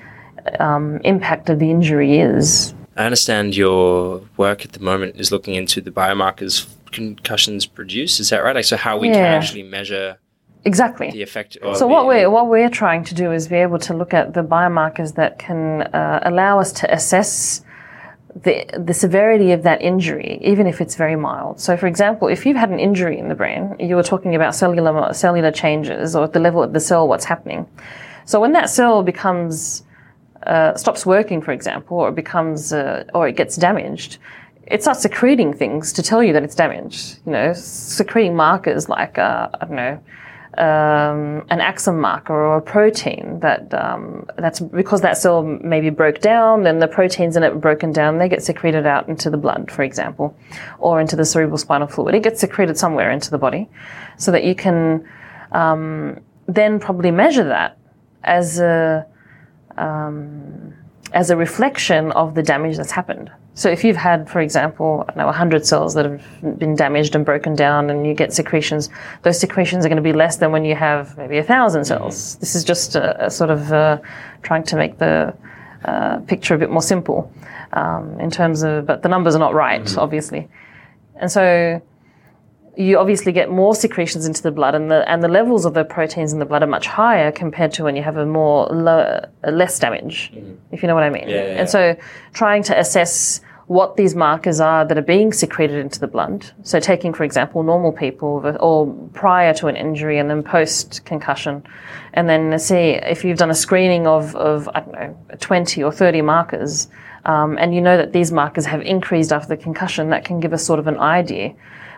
um, 0.58 0.98
impact 1.04 1.50
of 1.50 1.58
the 1.58 1.70
injury 1.70 2.18
is. 2.18 2.74
I 2.96 3.04
understand 3.04 3.56
your 3.56 4.22
work 4.36 4.64
at 4.64 4.72
the 4.72 4.80
moment 4.80 5.16
is 5.16 5.30
looking 5.30 5.54
into 5.54 5.80
the 5.80 5.90
biomarkers 5.90 6.66
concussions 6.92 7.66
produce. 7.66 8.20
Is 8.20 8.30
that 8.30 8.42
right? 8.42 8.56
Like, 8.56 8.64
so 8.64 8.76
how 8.76 8.96
we 8.96 9.08
can 9.08 9.22
actually 9.22 9.62
measure 9.62 10.18
Exactly. 10.64 11.10
the 11.10 11.22
effect. 11.22 11.56
So 11.74 11.86
what 11.86 12.06
we're 12.06 12.28
what 12.28 12.48
we're 12.48 12.70
trying 12.70 13.04
to 13.04 13.14
do 13.14 13.30
is 13.30 13.46
be 13.46 13.56
able 13.56 13.78
to 13.80 13.94
look 13.94 14.12
at 14.12 14.34
the 14.34 14.42
biomarkers 14.42 15.14
that 15.14 15.38
can 15.38 15.82
uh, 15.82 16.20
allow 16.24 16.58
us 16.58 16.72
to 16.80 16.92
assess 16.92 17.62
the 18.34 18.66
the 18.76 18.92
severity 18.92 19.52
of 19.52 19.62
that 19.62 19.80
injury, 19.80 20.40
even 20.42 20.66
if 20.66 20.80
it's 20.80 20.96
very 20.96 21.14
mild. 21.14 21.60
So, 21.60 21.76
for 21.76 21.86
example, 21.86 22.26
if 22.26 22.44
you've 22.44 22.56
had 22.56 22.70
an 22.70 22.80
injury 22.80 23.16
in 23.18 23.28
the 23.28 23.34
brain, 23.36 23.76
you 23.78 23.94
were 23.94 24.02
talking 24.02 24.34
about 24.34 24.56
cellular 24.56 25.12
cellular 25.12 25.52
changes 25.52 26.16
or 26.16 26.24
at 26.24 26.32
the 26.32 26.40
level 26.40 26.62
of 26.62 26.72
the 26.72 26.80
cell, 26.80 27.06
what's 27.06 27.26
happening. 27.26 27.68
So 28.24 28.40
when 28.40 28.52
that 28.52 28.68
cell 28.68 29.04
becomes 29.04 29.84
uh, 30.44 30.74
stops 30.74 31.06
working, 31.06 31.40
for 31.40 31.52
example, 31.52 31.98
or 31.98 32.08
it 32.08 32.14
becomes 32.14 32.72
uh, 32.72 33.04
or 33.14 33.28
it 33.28 33.36
gets 33.36 33.56
damaged, 33.56 34.18
it 34.66 34.82
starts 34.82 35.02
secreting 35.02 35.52
things 35.52 35.92
to 35.92 36.02
tell 36.02 36.22
you 36.22 36.32
that 36.32 36.42
it's 36.42 36.54
damaged. 36.54 37.18
You 37.26 37.32
know, 37.32 37.52
secreting 37.54 38.34
markers 38.34 38.88
like 38.88 39.18
uh, 39.18 39.48
I 39.54 39.64
don't 39.64 39.76
know 39.76 40.00
um, 40.58 41.44
an 41.50 41.60
axon 41.60 42.00
marker 42.00 42.32
or 42.32 42.56
a 42.56 42.62
protein 42.62 43.40
that 43.40 43.72
um, 43.74 44.26
that's 44.36 44.60
because 44.60 45.02
that 45.02 45.18
cell 45.18 45.42
maybe 45.42 45.90
broke 45.90 46.20
down, 46.20 46.62
then 46.62 46.78
the 46.78 46.88
proteins 46.88 47.36
in 47.36 47.42
it 47.42 47.60
broken 47.60 47.92
down, 47.92 48.18
they 48.18 48.28
get 48.28 48.42
secreted 48.42 48.86
out 48.86 49.06
into 49.08 49.28
the 49.28 49.36
blood, 49.36 49.70
for 49.70 49.82
example, 49.82 50.34
or 50.78 50.98
into 51.00 51.14
the 51.14 51.26
cerebral 51.26 51.58
spinal 51.58 51.86
fluid. 51.86 52.14
It 52.14 52.22
gets 52.22 52.40
secreted 52.40 52.78
somewhere 52.78 53.10
into 53.10 53.30
the 53.30 53.38
body, 53.38 53.68
so 54.16 54.32
that 54.32 54.44
you 54.44 54.54
can 54.54 55.06
um, 55.52 56.20
then 56.46 56.80
probably 56.80 57.10
measure 57.10 57.44
that 57.44 57.76
as 58.24 58.58
a 58.58 59.06
um, 59.76 60.74
as 61.12 61.30
a 61.30 61.36
reflection 61.36 62.12
of 62.12 62.34
the 62.34 62.42
damage 62.42 62.76
that's 62.76 62.90
happened. 62.90 63.30
So 63.54 63.70
if 63.70 63.84
you've 63.84 63.96
had, 63.96 64.28
for 64.28 64.40
example, 64.40 65.04
I 65.08 65.12
don't 65.12 65.18
know, 65.18 65.26
100 65.26 65.64
cells 65.64 65.94
that 65.94 66.04
have 66.04 66.58
been 66.58 66.74
damaged 66.74 67.14
and 67.14 67.24
broken 67.24 67.54
down 67.54 67.88
and 67.88 68.06
you 68.06 68.12
get 68.12 68.32
secretions, 68.32 68.90
those 69.22 69.38
secretions 69.40 69.86
are 69.86 69.88
going 69.88 69.96
to 69.96 70.02
be 70.02 70.12
less 70.12 70.36
than 70.36 70.52
when 70.52 70.64
you 70.64 70.74
have 70.74 71.16
maybe 71.16 71.36
1,000 71.36 71.84
cells. 71.84 72.36
This 72.36 72.54
is 72.54 72.64
just 72.64 72.96
a, 72.96 73.26
a 73.26 73.30
sort 73.30 73.50
of 73.50 73.72
uh, 73.72 73.98
trying 74.42 74.62
to 74.64 74.76
make 74.76 74.98
the 74.98 75.34
uh, 75.86 76.18
picture 76.20 76.54
a 76.54 76.58
bit 76.58 76.70
more 76.70 76.82
simple 76.82 77.32
um, 77.72 78.20
in 78.20 78.30
terms 78.30 78.62
of, 78.62 78.84
but 78.84 79.02
the 79.02 79.08
numbers 79.08 79.34
are 79.34 79.38
not 79.38 79.54
right, 79.54 79.96
obviously. 79.96 80.48
And 81.16 81.32
so 81.32 81.80
you 82.76 82.98
obviously 82.98 83.32
get 83.32 83.50
more 83.50 83.74
secretions 83.74 84.26
into 84.26 84.42
the 84.42 84.50
blood, 84.50 84.74
and 84.74 84.90
the 84.90 85.08
and 85.10 85.22
the 85.22 85.28
levels 85.28 85.64
of 85.64 85.72
the 85.74 85.84
proteins 85.84 86.32
in 86.32 86.38
the 86.38 86.44
blood 86.44 86.62
are 86.62 86.68
much 86.68 86.86
higher 86.86 87.32
compared 87.32 87.72
to 87.72 87.84
when 87.84 87.96
you 87.96 88.02
have 88.02 88.18
a 88.18 88.26
more 88.26 88.66
low, 88.66 89.24
less 89.44 89.78
damage, 89.78 90.30
if 90.72 90.82
you 90.82 90.88
know 90.88 90.94
what 90.94 91.02
I 91.02 91.10
mean. 91.10 91.22
Mm-hmm. 91.22 91.30
Yeah, 91.30 91.46
yeah. 91.46 91.60
And 91.60 91.70
so, 91.70 91.96
trying 92.34 92.62
to 92.64 92.78
assess 92.78 93.40
what 93.66 93.96
these 93.96 94.14
markers 94.14 94.60
are 94.60 94.84
that 94.84 94.96
are 94.96 95.02
being 95.02 95.32
secreted 95.32 95.78
into 95.78 95.98
the 95.98 96.06
blood. 96.06 96.52
So, 96.62 96.78
taking 96.78 97.14
for 97.14 97.24
example 97.24 97.62
normal 97.62 97.92
people 97.92 98.42
or 98.60 98.86
prior 99.14 99.54
to 99.54 99.68
an 99.68 99.76
injury 99.76 100.18
and 100.18 100.28
then 100.28 100.42
post 100.42 101.02
concussion, 101.06 101.64
and 102.12 102.28
then 102.28 102.58
see 102.58 102.90
if 102.90 103.24
you've 103.24 103.38
done 103.38 103.50
a 103.50 103.54
screening 103.54 104.06
of 104.06 104.36
of 104.36 104.68
I 104.74 104.80
don't 104.80 104.92
know 104.92 105.16
twenty 105.40 105.82
or 105.82 105.92
thirty 105.92 106.20
markers. 106.20 106.88
Um, 107.24 107.58
and 107.58 107.74
you 107.74 107.80
know 107.80 107.96
that 107.96 108.12
these 108.12 108.30
markers 108.30 108.66
have 108.66 108.82
increased 108.82 109.32
after 109.32 109.48
the 109.48 109.56
concussion, 109.56 110.10
that 110.10 110.24
can 110.24 110.38
give 110.38 110.52
us 110.52 110.64
sort 110.64 110.78
of 110.78 110.86
an 110.86 110.98
idea 111.00 111.56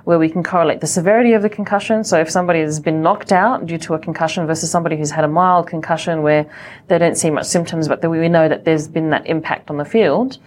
where 0.09 0.19
we 0.19 0.31
can 0.31 0.43
correlate 0.43 0.81
the 0.81 0.87
severity 0.87 1.35
of 1.35 1.43
the 1.43 1.51
concussion. 1.51 2.03
So 2.03 2.19
if 2.19 2.31
somebody 2.31 2.61
has 2.61 2.81
been 2.81 3.03
knocked 3.03 3.31
out 3.31 3.67
due 3.67 3.77
to 3.77 3.93
a 3.93 3.99
concussion 3.99 4.47
versus 4.47 4.71
somebody 4.71 4.97
who's 4.97 5.11
had 5.11 5.23
a 5.23 5.29
mild 5.29 5.67
concussion 5.67 6.23
where 6.23 6.51
they 6.87 6.97
don't 6.97 7.15
see 7.15 7.29
much 7.29 7.45
symptoms, 7.45 7.89
but 7.89 8.03
we 8.09 8.27
know 8.27 8.49
that 8.49 8.65
there's 8.65 8.89
been 8.89 9.11
that 9.11 9.27
impact 9.27 9.69
on 9.69 9.77
the 9.77 9.85
field, 9.85 10.39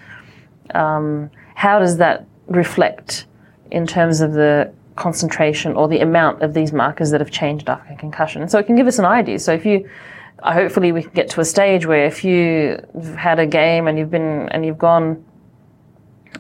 um, 0.74 1.30
how 1.54 1.78
does 1.78 1.98
that 1.98 2.26
reflect 2.48 3.28
in 3.70 3.86
terms 3.86 4.20
of 4.20 4.34
the 4.34 4.74
concentration 4.96 5.74
or 5.74 5.88
the 5.88 6.00
amount 6.00 6.42
of 6.42 6.56
these 6.56 6.74
markers 6.74 7.12
that 7.12 7.22
have 7.22 7.30
changed 7.30 7.70
after 7.70 7.94
a 7.94 7.98
concussion? 7.98 8.50
So 8.50 8.58
it 8.58 8.66
can 8.66 8.76
give 8.76 8.88
us 8.88 8.98
an 8.98 9.06
idea. 9.06 9.38
So 9.38 9.54
if 9.54 9.64
you 9.64 9.88
hopefully 10.42 10.92
we 10.92 11.04
can 11.04 11.12
get 11.12 11.30
to 11.30 11.40
a 11.40 11.46
stage 11.46 11.86
where 11.86 12.08
if 12.08 12.24
you've 12.24 13.14
had 13.16 13.38
a 13.38 13.46
game 13.46 13.88
and 13.88 14.00
you've 14.00 14.10
been 14.10 14.50
and 14.50 14.66
you've 14.66 14.80
gone 14.80 15.24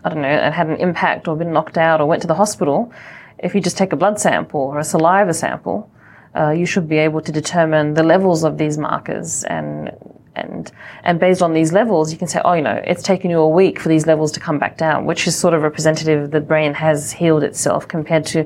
I 0.04 0.10
don't 0.10 0.21
know, 0.21 0.27
and 0.27 0.54
had 0.54 0.67
an 0.67 0.77
impact 0.77 1.27
or 1.27 1.36
been 1.36 1.54
knocked 1.54 1.77
out 1.77 2.01
or 2.01 2.08
went 2.08 2.21
to 2.21 2.27
the 2.27 2.36
hospital, 2.36 2.91
if 3.39 3.54
you 3.56 3.62
just 3.62 3.77
take 3.77 3.91
a 3.93 3.95
blood 3.95 4.19
sample 4.19 4.62
or 4.62 4.80
a 4.80 4.84
saliva 4.84 5.34
sample, 5.34 5.91
uh, 6.36 6.51
you 6.51 6.65
should 6.65 6.88
be 6.88 6.97
able 6.97 7.21
to 7.21 7.32
determine 7.32 7.93
the 7.93 8.04
levels 8.04 8.43
of 8.43 8.58
these 8.58 8.77
markers 8.77 9.43
and 9.45 9.91
and 10.36 10.71
and 11.04 11.19
based 11.19 11.41
on 11.41 11.54
these 11.54 11.73
levels, 11.73 12.12
you 12.12 12.17
can 12.17 12.27
say, 12.27 12.39
oh, 12.45 12.54
you 12.54 12.62
know, 12.62 12.82
it's 12.86 13.04
taken 13.04 13.30
you 13.30 13.39
a 13.39 13.49
week 13.49 13.80
for 13.80 13.89
these 13.89 14.08
levels 14.08 14.32
to 14.32 14.39
come 14.39 14.58
back 14.58 14.77
down, 14.77 15.06
which 15.06 15.27
is 15.27 15.38
sort 15.38 15.54
of 15.54 15.62
representative. 15.62 16.32
The 16.32 16.39
brain 16.39 16.73
has 16.73 17.12
healed 17.12 17.43
itself 17.43 17.88
compared 17.88 18.25
to 18.27 18.45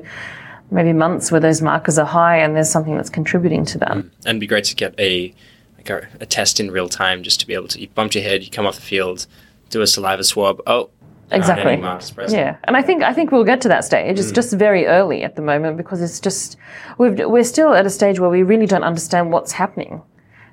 maybe 0.70 0.92
months 0.92 1.30
where 1.30 1.40
those 1.40 1.62
markers 1.62 1.96
are 1.96 2.06
high 2.06 2.38
and 2.38 2.56
there's 2.56 2.70
something 2.70 2.96
that's 2.96 3.10
contributing 3.10 3.64
to 3.66 3.78
that. 3.78 3.92
and 3.92 4.10
it'd 4.24 4.40
be 4.40 4.48
great 4.48 4.64
to 4.64 4.74
get 4.74 4.98
a 4.98 5.32
like 5.76 5.90
a, 5.90 6.08
a 6.20 6.26
test 6.26 6.58
in 6.58 6.72
real 6.72 6.88
time 6.88 7.22
just 7.22 7.38
to 7.38 7.46
be 7.46 7.54
able 7.54 7.68
to 7.68 7.80
you 7.80 7.88
bumped 7.88 8.16
your 8.16 8.24
head, 8.24 8.42
you 8.42 8.50
come 8.50 8.66
off 8.66 8.74
the 8.74 8.82
field, 8.82 9.26
do 9.70 9.80
a 9.80 9.86
saliva 9.86 10.24
swab. 10.24 10.60
Oh, 10.66 10.90
Exactly. 11.30 11.72
any 11.72 11.82
marks 11.82 12.10
present. 12.10 12.38
Yeah, 12.38 12.56
and 12.64 12.76
I 12.76 12.82
think 12.82 13.02
I 13.02 13.12
think 13.12 13.32
we'll 13.32 13.44
get 13.44 13.60
to 13.62 13.68
that 13.68 13.84
stage. 13.84 14.18
It's 14.18 14.30
just 14.30 14.52
very 14.52 14.86
early 14.86 15.22
at 15.22 15.34
the 15.34 15.42
moment 15.42 15.76
because 15.76 16.00
it's 16.00 16.20
just 16.20 16.56
we've, 16.98 17.18
we're 17.18 17.44
still 17.44 17.74
at 17.74 17.84
a 17.84 17.90
stage 17.90 18.20
where 18.20 18.30
we 18.30 18.42
really 18.42 18.66
don't 18.66 18.84
understand 18.84 19.32
what's 19.32 19.52
happening. 19.52 20.02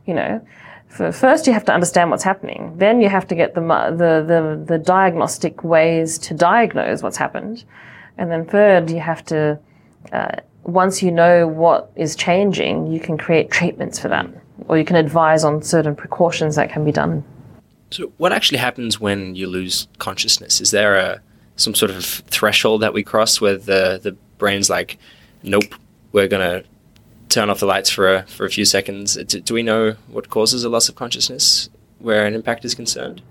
You 0.05 0.15
know, 0.15 0.47
For, 0.87 1.11
first 1.11 1.45
you 1.47 1.53
have 1.53 1.65
to 1.65 1.73
understand 1.73 2.09
what's 2.09 2.23
happening. 2.23 2.73
Then 2.77 3.01
you 3.01 3.09
have 3.09 3.27
to 3.27 3.35
get 3.35 3.53
the 3.53 3.61
the 3.61 4.23
the, 4.25 4.63
the 4.65 4.79
diagnostic 4.79 5.63
ways 5.63 6.17
to 6.19 6.33
diagnose 6.33 7.03
what's 7.03 7.17
happened, 7.17 7.65
and 8.17 8.31
then 8.31 8.45
third 8.45 8.89
you 8.89 8.99
have 8.99 9.23
to 9.25 9.59
uh, 10.11 10.35
once 10.63 11.03
you 11.03 11.11
know 11.11 11.47
what 11.47 11.91
is 11.95 12.15
changing, 12.15 12.87
you 12.87 12.99
can 12.99 13.17
create 13.17 13.51
treatments 13.51 13.99
for 13.99 14.07
that, 14.07 14.27
or 14.67 14.77
you 14.77 14.85
can 14.85 14.95
advise 14.95 15.43
on 15.43 15.61
certain 15.61 15.95
precautions 15.95 16.55
that 16.55 16.69
can 16.69 16.85
be 16.85 16.91
done. 16.91 17.23
So, 17.93 18.11
what 18.17 18.33
actually 18.33 18.57
happens 18.57 18.99
when 18.99 19.35
you 19.35 19.47
lose 19.47 19.87
consciousness? 19.99 20.59
Is 20.61 20.71
there 20.71 20.95
a 20.95 21.21
some 21.55 21.75
sort 21.75 21.91
of 21.91 22.03
threshold 22.03 22.81
that 22.81 22.93
we 22.93 23.03
cross 23.03 23.39
where 23.39 23.55
the 23.55 23.99
the 24.01 24.13
brain's 24.39 24.69
like, 24.69 24.97
nope, 25.43 25.75
we're 26.11 26.27
gonna 26.27 26.63
turn 27.29 27.51
off 27.51 27.59
the 27.59 27.67
lights 27.67 27.91
for 27.91 28.15
a 28.15 28.23
for 28.23 28.45
a 28.45 28.49
few 28.49 28.65
seconds? 28.65 29.15
Do, 29.15 29.39
do 29.39 29.53
we 29.53 29.61
know 29.61 29.95
what 30.07 30.29
causes 30.29 30.63
a 30.63 30.69
loss 30.69 30.89
of 30.89 30.95
consciousness 30.95 31.69
where 31.99 32.25
an 32.25 32.33
impact 32.33 32.65
is 32.65 32.73
concerned? 32.73 33.21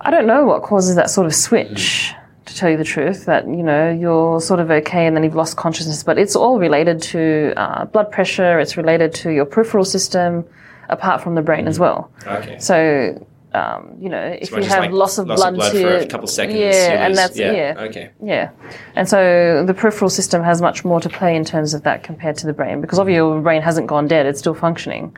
I 0.00 0.10
don't 0.10 0.26
know 0.26 0.46
what 0.46 0.62
causes 0.62 0.94
that 0.94 1.10
sort 1.10 1.26
of 1.26 1.34
switch, 1.34 2.14
to 2.46 2.54
tell 2.54 2.70
you 2.70 2.76
the 2.76 2.84
truth, 2.84 3.26
that, 3.26 3.46
you 3.46 3.62
know, 3.62 3.90
you're 3.90 4.40
sort 4.40 4.60
of 4.60 4.70
okay 4.70 5.06
and 5.06 5.16
then 5.16 5.24
you've 5.24 5.34
lost 5.34 5.56
consciousness, 5.56 6.02
but 6.02 6.18
it's 6.18 6.36
all 6.36 6.58
related 6.58 7.02
to 7.02 7.52
uh, 7.56 7.84
blood 7.84 8.10
pressure, 8.12 8.60
it's 8.60 8.76
related 8.76 9.12
to 9.14 9.30
your 9.30 9.44
peripheral 9.44 9.84
system, 9.84 10.44
apart 10.88 11.20
from 11.20 11.34
the 11.34 11.42
brain 11.42 11.66
as 11.66 11.78
well. 11.78 12.10
Okay. 12.26 12.58
So, 12.58 13.26
um, 13.58 13.96
you 14.00 14.08
know, 14.08 14.36
if 14.40 14.52
much 14.52 14.62
you 14.62 14.68
have 14.68 14.80
like, 14.80 14.90
loss 14.92 15.18
of 15.18 15.26
loss 15.26 15.38
of 15.44 15.54
blood, 15.54 15.56
blood 15.56 15.72
to 15.72 15.82
for 15.82 15.96
a 15.96 16.06
couple 16.06 16.26
seconds, 16.26 16.58
yeah, 16.58 17.06
and 17.06 17.16
that's 17.16 17.38
yeah, 17.38 17.52
yeah, 17.52 17.74
okay. 17.86 18.10
yeah, 18.22 18.50
and 18.94 19.08
so 19.08 19.64
the 19.66 19.74
peripheral 19.74 20.10
system 20.10 20.42
has 20.42 20.62
much 20.62 20.84
more 20.84 21.00
to 21.00 21.08
play 21.08 21.34
in 21.34 21.44
terms 21.44 21.74
of 21.74 21.82
that 21.82 22.02
compared 22.02 22.36
to 22.36 22.46
the 22.46 22.52
brain 22.52 22.80
because 22.80 22.98
obviously 22.98 23.16
your 23.16 23.40
brain 23.40 23.62
hasn't 23.62 23.86
gone 23.86 24.06
dead; 24.06 24.26
it's 24.26 24.38
still 24.38 24.54
functioning. 24.54 25.16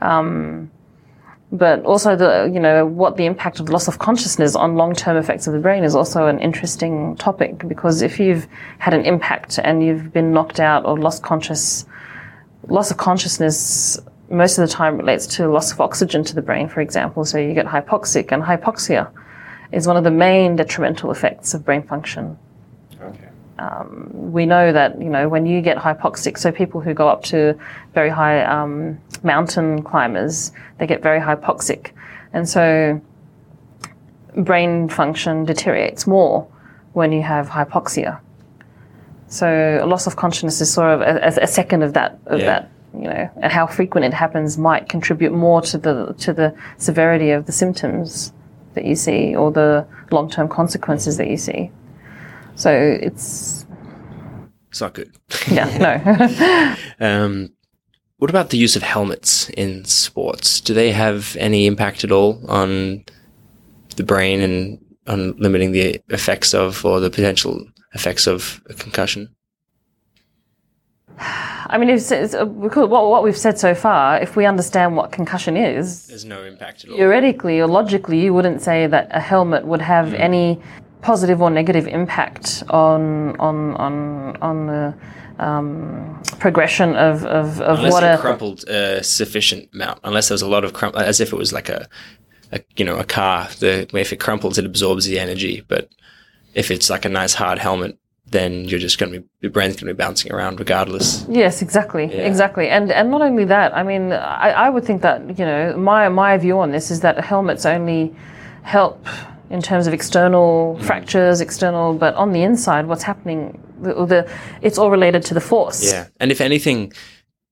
Um, 0.00 0.70
but 1.52 1.84
also 1.84 2.14
the 2.14 2.50
you 2.52 2.60
know 2.60 2.86
what 2.86 3.16
the 3.16 3.26
impact 3.26 3.58
of 3.58 3.68
loss 3.68 3.88
of 3.88 3.98
consciousness 3.98 4.54
on 4.54 4.76
long-term 4.76 5.16
effects 5.16 5.46
of 5.46 5.52
the 5.52 5.58
brain 5.58 5.82
is 5.82 5.94
also 5.94 6.26
an 6.26 6.38
interesting 6.38 7.16
topic 7.16 7.66
because 7.66 8.02
if 8.02 8.20
you've 8.20 8.46
had 8.78 8.94
an 8.94 9.04
impact 9.04 9.58
and 9.64 9.82
you've 9.82 10.12
been 10.12 10.32
knocked 10.32 10.60
out 10.60 10.84
or 10.86 10.96
lost 10.96 11.22
conscious 11.22 11.86
loss 12.68 12.90
of 12.90 12.98
consciousness 12.98 13.98
most 14.30 14.58
of 14.58 14.66
the 14.66 14.72
time 14.72 14.96
relates 14.96 15.26
to 15.26 15.48
loss 15.48 15.72
of 15.72 15.80
oxygen 15.80 16.22
to 16.24 16.34
the 16.34 16.42
brain 16.42 16.68
for 16.68 16.80
example 16.80 17.24
so 17.24 17.36
you 17.38 17.52
get 17.52 17.66
hypoxic 17.66 18.30
and 18.32 18.42
hypoxia 18.42 19.10
is 19.72 19.86
one 19.86 19.96
of 19.96 20.04
the 20.04 20.10
main 20.10 20.56
detrimental 20.56 21.10
effects 21.10 21.52
of 21.54 21.64
brain 21.64 21.82
function 21.82 22.38
Okay. 23.02 23.28
we 24.12 24.46
know 24.46 24.72
that 24.72 25.00
you 25.00 25.08
know 25.10 25.28
when 25.28 25.44
you 25.46 25.60
get 25.60 25.76
hypoxic, 25.76 26.38
so 26.38 26.50
people 26.52 26.80
who 26.80 26.94
go 26.94 27.08
up 27.08 27.22
to 27.24 27.58
very 27.94 28.08
high 28.08 28.42
um, 28.44 28.98
mountain 29.22 29.82
climbers, 29.82 30.52
they 30.78 30.86
get 30.86 31.02
very 31.02 31.20
hypoxic, 31.20 31.90
and 32.32 32.48
so 32.48 33.00
brain 34.36 34.88
function 34.88 35.44
deteriorates 35.44 36.06
more 36.06 36.46
when 36.92 37.12
you 37.12 37.22
have 37.22 37.48
hypoxia. 37.48 38.20
So 39.28 39.46
a 39.82 39.86
loss 39.86 40.06
of 40.06 40.16
consciousness 40.16 40.60
is 40.60 40.72
sort 40.72 40.90
of 40.94 41.00
a, 41.02 41.42
a 41.42 41.46
second 41.46 41.82
of 41.82 41.92
that 41.94 42.18
of 42.26 42.40
Yeah. 42.40 42.46
that 42.46 42.70
you 42.94 43.04
know, 43.04 43.30
and 43.36 43.52
how 43.52 43.66
frequent 43.66 44.04
it 44.04 44.14
happens 44.14 44.58
might 44.58 44.88
contribute 44.88 45.32
more 45.32 45.60
to 45.62 45.78
the 45.78 46.14
to 46.18 46.32
the 46.32 46.54
severity 46.78 47.30
of 47.30 47.46
the 47.46 47.52
symptoms 47.52 48.32
that 48.74 48.84
you 48.84 48.94
see 48.94 49.34
or 49.34 49.50
the 49.50 49.86
long 50.10 50.30
term 50.30 50.48
consequences 50.48 51.16
that 51.16 51.28
you 51.28 51.36
see. 51.36 51.70
So 52.54 52.70
it's 52.70 53.66
It's 54.70 54.80
not 54.80 54.94
good. 54.94 55.16
yeah, 55.50 55.78
no. 55.78 56.76
Um, 57.06 57.50
what 58.18 58.28
about 58.28 58.50
the 58.50 58.58
use 58.58 58.76
of 58.76 58.82
helmets 58.82 59.48
in 59.50 59.86
sports? 59.86 60.60
Do 60.60 60.74
they 60.74 60.92
have 60.92 61.34
any 61.40 61.66
impact 61.66 62.04
at 62.04 62.12
all 62.12 62.44
on 62.50 63.04
the 63.96 64.02
brain 64.04 64.42
and 64.42 64.78
on 65.06 65.34
limiting 65.38 65.72
the 65.72 66.02
effects 66.08 66.52
of 66.52 66.84
or 66.84 67.00
the 67.00 67.08
potential 67.08 67.66
effects 67.94 68.26
of 68.26 68.60
a 68.68 68.74
concussion? 68.74 69.34
I 71.20 71.76
mean, 71.78 71.90
if, 71.90 72.10
it's, 72.10 72.34
uh, 72.34 72.44
because 72.44 72.88
what, 72.88 73.08
what 73.10 73.22
we've 73.22 73.36
said 73.36 73.58
so 73.58 73.74
far, 73.74 74.18
if 74.20 74.36
we 74.36 74.46
understand 74.46 74.96
what 74.96 75.12
concussion 75.12 75.56
is, 75.56 76.06
There's 76.06 76.24
no 76.24 76.42
impact 76.42 76.84
at 76.84 76.90
all. 76.90 76.96
theoretically 76.96 77.60
or 77.60 77.66
logically, 77.66 78.20
you 78.20 78.32
wouldn't 78.34 78.62
say 78.62 78.86
that 78.86 79.08
a 79.10 79.20
helmet 79.20 79.64
would 79.66 79.82
have 79.82 80.14
any 80.14 80.60
positive 81.02 81.40
or 81.40 81.50
negative 81.50 81.86
impact 81.86 82.62
on 82.70 83.36
on 83.36 83.74
on 83.76 84.36
on 84.42 84.66
the 84.66 84.94
um, 85.38 86.22
progression 86.38 86.96
of 86.96 87.24
of, 87.24 87.60
of 87.60 87.78
unless 87.78 87.92
what 87.92 88.02
it 88.02 88.14
a 88.14 88.18
crumpled 88.18 88.64
a 88.68 89.02
sufficient 89.02 89.68
amount. 89.74 90.00
Unless 90.04 90.28
there 90.28 90.34
was 90.34 90.42
a 90.42 90.48
lot 90.48 90.64
of 90.64 90.72
crumple, 90.72 91.00
as 91.00 91.20
if 91.20 91.32
it 91.32 91.36
was 91.36 91.52
like 91.52 91.68
a, 91.68 91.88
a 92.52 92.60
you 92.76 92.84
know, 92.84 92.96
a 92.96 93.04
car. 93.04 93.48
The 93.58 93.88
if 93.94 94.12
it 94.12 94.20
crumples, 94.20 94.58
it 94.58 94.66
absorbs 94.66 95.04
the 95.06 95.18
energy. 95.18 95.64
But 95.68 95.88
if 96.54 96.70
it's 96.70 96.90
like 96.90 97.04
a 97.04 97.08
nice 97.08 97.34
hard 97.34 97.58
helmet, 97.58 97.98
then 98.30 98.64
you're 98.64 98.78
just 98.78 98.98
going 98.98 99.12
to 99.12 99.20
be 99.20 99.28
your 99.40 99.50
brain's 99.50 99.74
going 99.74 99.88
to 99.88 99.94
be 99.94 99.98
bouncing 99.98 100.32
around 100.32 100.58
regardless. 100.58 101.26
Yes, 101.28 101.62
exactly, 101.62 102.04
exactly, 102.04 102.68
and 102.68 102.90
and 102.90 103.10
not 103.10 103.22
only 103.22 103.44
that. 103.44 103.76
I 103.76 103.82
mean, 103.82 104.12
I, 104.12 104.50
I 104.50 104.70
would 104.70 104.84
think 104.84 105.02
that 105.02 105.38
you 105.38 105.44
know 105.44 105.76
my 105.76 106.08
my 106.08 106.36
view 106.36 106.58
on 106.58 106.70
this 106.70 106.90
is 106.90 107.00
that 107.00 107.18
helmets 107.24 107.66
only 107.66 108.14
help 108.62 109.04
in 109.50 109.60
terms 109.60 109.86
of 109.86 109.92
external 109.92 110.76
mm. 110.78 110.84
fractures, 110.84 111.40
external, 111.40 111.94
but 111.94 112.14
on 112.14 112.32
the 112.32 112.42
inside, 112.42 112.86
what's 112.86 113.02
happening? 113.02 113.60
The, 113.80 114.06
the 114.06 114.32
it's 114.62 114.78
all 114.78 114.90
related 114.90 115.24
to 115.24 115.34
the 115.34 115.40
force. 115.40 115.84
Yeah, 115.84 116.06
and 116.20 116.30
if 116.30 116.40
anything, 116.40 116.92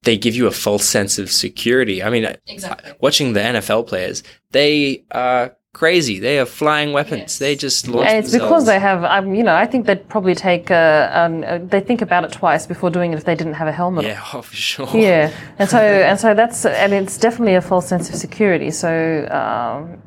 they 0.02 0.16
give 0.16 0.34
you 0.34 0.46
a 0.46 0.52
false 0.52 0.84
sense 0.84 1.18
of 1.18 1.30
security. 1.30 2.02
I 2.02 2.10
mean, 2.10 2.36
Exactly. 2.46 2.92
watching 3.00 3.32
the 3.32 3.40
NFL 3.40 3.88
players, 3.88 4.22
they 4.52 5.04
are 5.10 5.56
crazy. 5.78 6.18
They 6.18 6.38
are 6.38 6.46
flying 6.46 6.92
weapons. 6.92 7.38
They 7.38 7.54
just 7.54 7.86
launch 7.88 8.08
And 8.08 8.18
it's 8.18 8.32
themselves. 8.32 8.50
because 8.50 8.66
they 8.66 8.80
have, 8.80 9.04
um, 9.04 9.34
you 9.34 9.44
know, 9.44 9.54
I 9.54 9.66
think 9.66 9.86
they'd 9.86 10.08
probably 10.08 10.34
take, 10.34 10.70
uh, 10.70 11.08
um, 11.12 11.44
uh, 11.46 11.58
they 11.58 11.80
think 11.80 12.02
about 12.02 12.24
it 12.24 12.32
twice 12.32 12.66
before 12.66 12.90
doing 12.90 13.12
it 13.12 13.16
if 13.16 13.24
they 13.24 13.34
didn't 13.34 13.54
have 13.54 13.68
a 13.68 13.72
helmet. 13.72 14.04
Yeah, 14.04 14.20
oh, 14.34 14.42
for 14.42 14.56
sure. 14.56 14.88
Yeah, 14.92 15.30
and 15.58 15.68
so 15.68 15.78
and 16.08 16.18
so 16.18 16.34
that's 16.34 16.66
and 16.66 16.92
it's 16.92 17.16
definitely 17.18 17.54
a 17.54 17.60
false 17.60 17.86
sense 17.86 18.08
of 18.08 18.16
security. 18.16 18.70
So, 18.70 19.28
um, 19.30 20.02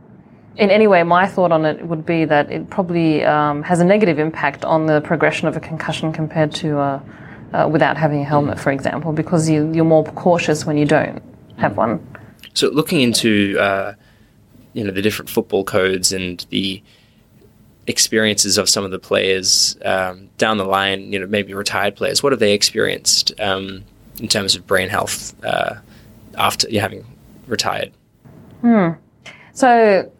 in 0.58 0.70
any 0.70 0.88
way, 0.88 1.02
my 1.04 1.26
thought 1.28 1.52
on 1.54 1.66
it 1.66 1.86
would 1.88 2.06
be 2.06 2.26
that 2.26 2.52
it 2.52 2.70
probably 2.70 3.24
um, 3.24 3.64
has 3.64 3.80
a 3.80 3.86
negative 3.86 4.20
impact 4.20 4.66
on 4.66 4.86
the 4.86 5.00
progression 5.02 5.48
of 5.48 5.56
a 5.56 5.62
concussion 5.62 6.12
compared 6.12 6.52
to 6.56 6.78
uh, 6.78 7.00
uh, 7.54 7.70
without 7.72 7.96
having 7.96 8.20
a 8.22 8.26
helmet, 8.26 8.60
for 8.60 8.72
example, 8.72 9.14
because 9.14 9.50
you, 9.50 9.72
you're 9.74 9.86
more 9.86 10.04
cautious 10.04 10.66
when 10.66 10.78
you 10.78 10.86
don't 10.86 11.22
have 11.58 11.78
one. 11.78 12.06
So 12.54 12.68
looking 12.70 13.00
into 13.02 13.58
uh, 13.60 13.94
you 14.74 14.84
know 14.84 14.92
the 14.92 15.02
different 15.02 15.30
football 15.30 15.64
codes 15.64 16.12
and 16.12 16.46
the 16.50 16.82
experiences 17.88 18.58
of 18.58 18.70
some 18.70 18.84
of 18.84 18.92
the 18.92 19.00
players 19.00 19.76
um, 19.86 20.30
down 20.38 20.58
the 20.58 20.66
line, 20.66 21.12
you 21.12 21.20
know 21.20 21.28
maybe 21.28 21.54
retired 21.54 21.96
players, 21.96 22.24
what 22.24 22.32
have 22.32 22.40
they 22.40 22.54
experienced 22.54 23.32
um, 23.40 23.84
in 24.20 24.28
terms 24.28 24.56
of 24.56 24.66
brain 24.68 24.90
health 24.90 25.36
uh, 25.44 25.76
after 26.38 26.70
you 26.70 26.80
having 26.80 27.06
retired? 27.48 27.92
Hmm. 28.62 28.90
So, 29.54 30.12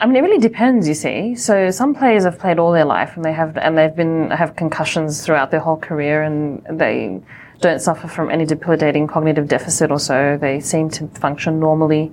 I 0.00 0.06
mean, 0.06 0.16
it 0.16 0.20
really 0.20 0.38
depends. 0.38 0.86
You 0.88 0.94
see, 0.94 1.34
so 1.34 1.70
some 1.70 1.94
players 1.94 2.24
have 2.24 2.38
played 2.38 2.58
all 2.58 2.72
their 2.72 2.84
life, 2.84 3.16
and 3.16 3.24
they 3.24 3.32
have, 3.32 3.56
and 3.56 3.78
they've 3.78 3.94
been 3.94 4.30
have 4.30 4.56
concussions 4.56 5.24
throughout 5.24 5.50
their 5.50 5.60
whole 5.60 5.76
career, 5.78 6.22
and 6.22 6.64
they 6.70 7.20
don't 7.60 7.80
suffer 7.80 8.06
from 8.06 8.30
any 8.30 8.44
debilitating 8.44 9.06
cognitive 9.06 9.48
deficit 9.48 9.90
or 9.90 9.98
so. 9.98 10.36
They 10.40 10.60
seem 10.60 10.90
to 10.90 11.08
function 11.08 11.58
normally. 11.58 12.12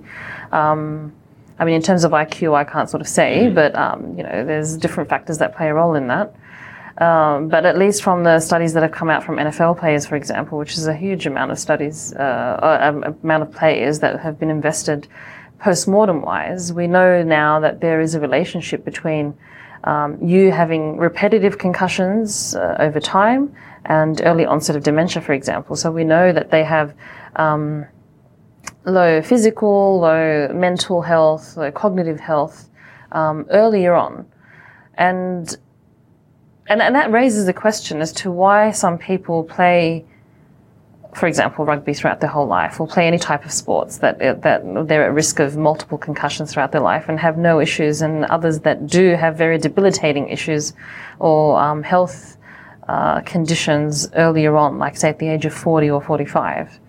Um, 0.52 1.12
I 1.58 1.64
mean, 1.64 1.74
in 1.74 1.82
terms 1.82 2.04
of 2.04 2.12
IQ, 2.12 2.54
I 2.54 2.64
can't 2.64 2.90
sort 2.90 3.00
of 3.00 3.08
say, 3.08 3.48
but 3.48 3.74
um, 3.74 4.16
you 4.16 4.22
know, 4.22 4.44
there's 4.44 4.76
different 4.76 5.08
factors 5.08 5.38
that 5.38 5.56
play 5.56 5.68
a 5.68 5.74
role 5.74 5.94
in 5.94 6.08
that. 6.08 6.34
Um, 6.98 7.48
but 7.48 7.66
at 7.66 7.76
least 7.76 8.02
from 8.02 8.24
the 8.24 8.40
studies 8.40 8.72
that 8.72 8.82
have 8.82 8.92
come 8.92 9.10
out 9.10 9.22
from 9.22 9.36
NFL 9.36 9.78
players, 9.78 10.06
for 10.06 10.16
example, 10.16 10.56
which 10.56 10.72
is 10.72 10.86
a 10.86 10.94
huge 10.94 11.26
amount 11.26 11.50
of 11.50 11.58
studies, 11.58 12.14
uh, 12.14 12.18
uh, 12.18 13.12
amount 13.22 13.42
of 13.42 13.52
players 13.52 13.98
that 14.00 14.18
have 14.20 14.38
been 14.38 14.50
invested 14.50 15.06
post-mortem 15.58 16.22
wise, 16.22 16.72
we 16.72 16.86
know 16.86 17.22
now 17.22 17.60
that 17.60 17.80
there 17.80 18.00
is 18.00 18.14
a 18.14 18.20
relationship 18.20 18.84
between 18.84 19.34
um, 19.84 20.22
you 20.22 20.50
having 20.50 20.96
repetitive 20.96 21.58
concussions 21.58 22.54
uh, 22.54 22.76
over 22.78 22.98
time 22.98 23.54
and 23.84 24.20
early 24.24 24.44
onset 24.44 24.74
of 24.74 24.82
dementia, 24.82 25.22
for 25.22 25.32
example. 25.32 25.76
So 25.76 25.90
we 25.90 26.04
know 26.04 26.32
that 26.32 26.50
they 26.50 26.64
have 26.64 26.94
um, 27.36 27.86
low 28.86 29.20
physical, 29.20 30.00
low 30.00 30.48
mental 30.54 31.02
health, 31.02 31.56
low 31.56 31.70
cognitive 31.70 32.20
health 32.20 32.70
um, 33.12 33.44
earlier 33.50 33.94
on. 33.94 34.24
And 34.94 35.54
and, 36.68 36.80
and 36.80 36.94
that 36.94 37.12
raises 37.12 37.46
the 37.46 37.52
question 37.52 38.00
as 38.00 38.12
to 38.12 38.30
why 38.30 38.70
some 38.70 38.96
people 38.98 39.44
play, 39.44 40.04
for 41.14 41.26
example, 41.26 41.64
rugby 41.64 41.94
throughout 41.94 42.20
their 42.20 42.30
whole 42.30 42.46
life, 42.46 42.80
or 42.80 42.86
play 42.86 43.06
any 43.06 43.18
type 43.18 43.44
of 43.44 43.52
sports 43.52 43.98
that 43.98 44.18
that 44.18 44.62
they're 44.88 45.04
at 45.04 45.12
risk 45.12 45.40
of 45.40 45.56
multiple 45.56 45.98
concussions 45.98 46.52
throughout 46.52 46.72
their 46.72 46.80
life 46.80 47.08
and 47.08 47.18
have 47.18 47.36
no 47.36 47.60
issues, 47.60 48.02
and 48.02 48.24
others 48.26 48.60
that 48.60 48.86
do 48.86 49.14
have 49.14 49.36
very 49.36 49.58
debilitating 49.58 50.28
issues 50.28 50.72
or 51.18 51.58
um, 51.60 51.82
health 51.82 52.36
uh, 52.88 53.20
conditions 53.22 54.08
earlier 54.14 54.56
on, 54.56 54.78
like 54.78 54.96
say 54.96 55.08
at 55.08 55.18
the 55.18 55.28
age 55.28 55.44
of 55.44 55.52
forty 55.52 55.90
or 55.90 56.00
forty-five. 56.00 56.80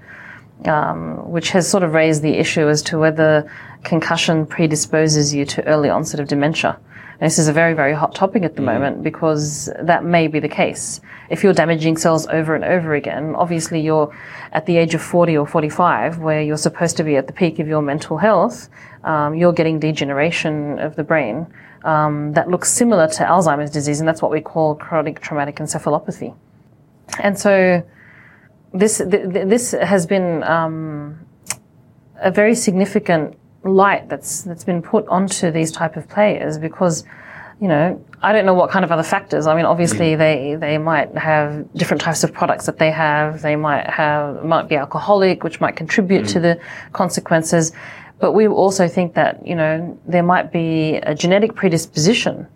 Um, 0.65 1.29
which 1.29 1.51
has 1.51 1.69
sort 1.69 1.83
of 1.83 1.93
raised 1.93 2.23
the 2.23 2.33
issue 2.33 2.67
as 2.67 2.81
to 2.83 2.97
whether 2.97 3.49
concussion 3.83 4.45
predisposes 4.45 5.33
you 5.33 5.45
to 5.45 5.63
early 5.67 5.87
onset 5.87 6.19
of 6.19 6.27
dementia. 6.27 6.79
And 7.19 7.25
this 7.25 7.39
is 7.39 7.47
a 7.47 7.53
very, 7.53 7.73
very 7.73 7.93
hot 7.93 8.13
topic 8.13 8.43
at 8.43 8.55
the 8.55 8.61
moment 8.61 9.01
because 9.01 9.71
that 9.79 10.03
may 10.03 10.27
be 10.27 10.39
the 10.39 10.49
case. 10.49 11.01
If 11.29 11.43
you're 11.43 11.53
damaging 11.53 11.97
cells 11.97 12.27
over 12.27 12.53
and 12.53 12.63
over 12.63 12.93
again, 12.93 13.33
obviously 13.35 13.81
you're 13.81 14.15
at 14.51 14.65
the 14.65 14.77
age 14.77 14.93
of 14.93 15.01
40 15.01 15.37
or 15.37 15.47
45, 15.47 16.19
where 16.19 16.41
you're 16.41 16.57
supposed 16.57 16.97
to 16.97 17.03
be 17.03 17.15
at 17.15 17.27
the 17.27 17.33
peak 17.33 17.59
of 17.59 17.67
your 17.67 17.81
mental 17.81 18.17
health, 18.17 18.69
um, 19.03 19.33
you're 19.35 19.53
getting 19.53 19.79
degeneration 19.79 20.77
of 20.79 20.95
the 20.95 21.03
brain 21.03 21.47
um, 21.85 22.33
that 22.33 22.49
looks 22.49 22.69
similar 22.71 23.07
to 23.07 23.23
Alzheimer's 23.23 23.71
disease, 23.71 23.99
and 23.99 24.07
that's 24.07 24.21
what 24.21 24.31
we 24.31 24.41
call 24.41 24.75
chronic 24.75 25.19
traumatic 25.19 25.55
encephalopathy. 25.55 26.35
And 27.19 27.39
so 27.39 27.83
this 28.77 28.97
th- 28.97 29.09
th- 29.33 29.47
this 29.47 29.71
has 29.71 30.05
been 30.05 30.43
um, 30.43 31.19
a 32.19 32.31
very 32.31 32.55
significant 32.55 33.37
light 33.63 34.07
that's 34.09 34.43
that's 34.43 34.63
been 34.63 34.81
put 34.81 35.07
onto 35.07 35.51
these 35.51 35.71
type 35.71 35.97
of 35.97 36.07
players 36.07 36.57
because 36.57 37.03
you 37.59 37.67
know 37.67 38.03
I 38.21 38.31
don't 38.33 38.45
know 38.45 38.53
what 38.53 38.69
kind 38.71 38.83
of 38.85 38.91
other 38.91 39.03
factors. 39.03 39.45
I 39.45 39.55
mean, 39.55 39.65
obviously 39.65 40.15
they 40.15 40.55
they 40.55 40.77
might 40.77 41.15
have 41.17 41.71
different 41.73 42.01
types 42.01 42.23
of 42.23 42.33
products 42.33 42.65
that 42.65 42.79
they 42.79 42.91
have. 42.91 43.41
They 43.41 43.55
might 43.55 43.87
have 43.89 44.43
might 44.43 44.67
be 44.67 44.75
alcoholic, 44.75 45.43
which 45.43 45.59
might 45.61 45.75
contribute 45.75 46.27
to 46.29 46.39
the 46.39 46.59
consequences. 46.93 47.71
But 48.19 48.31
we 48.31 48.47
also 48.47 48.87
think 48.87 49.13
that, 49.13 49.45
you 49.45 49.55
know, 49.55 49.99
there 50.07 50.23
might 50.23 50.51
be 50.51 50.95
a 50.95 51.13
genetic 51.13 51.53
predisposition 51.55 52.47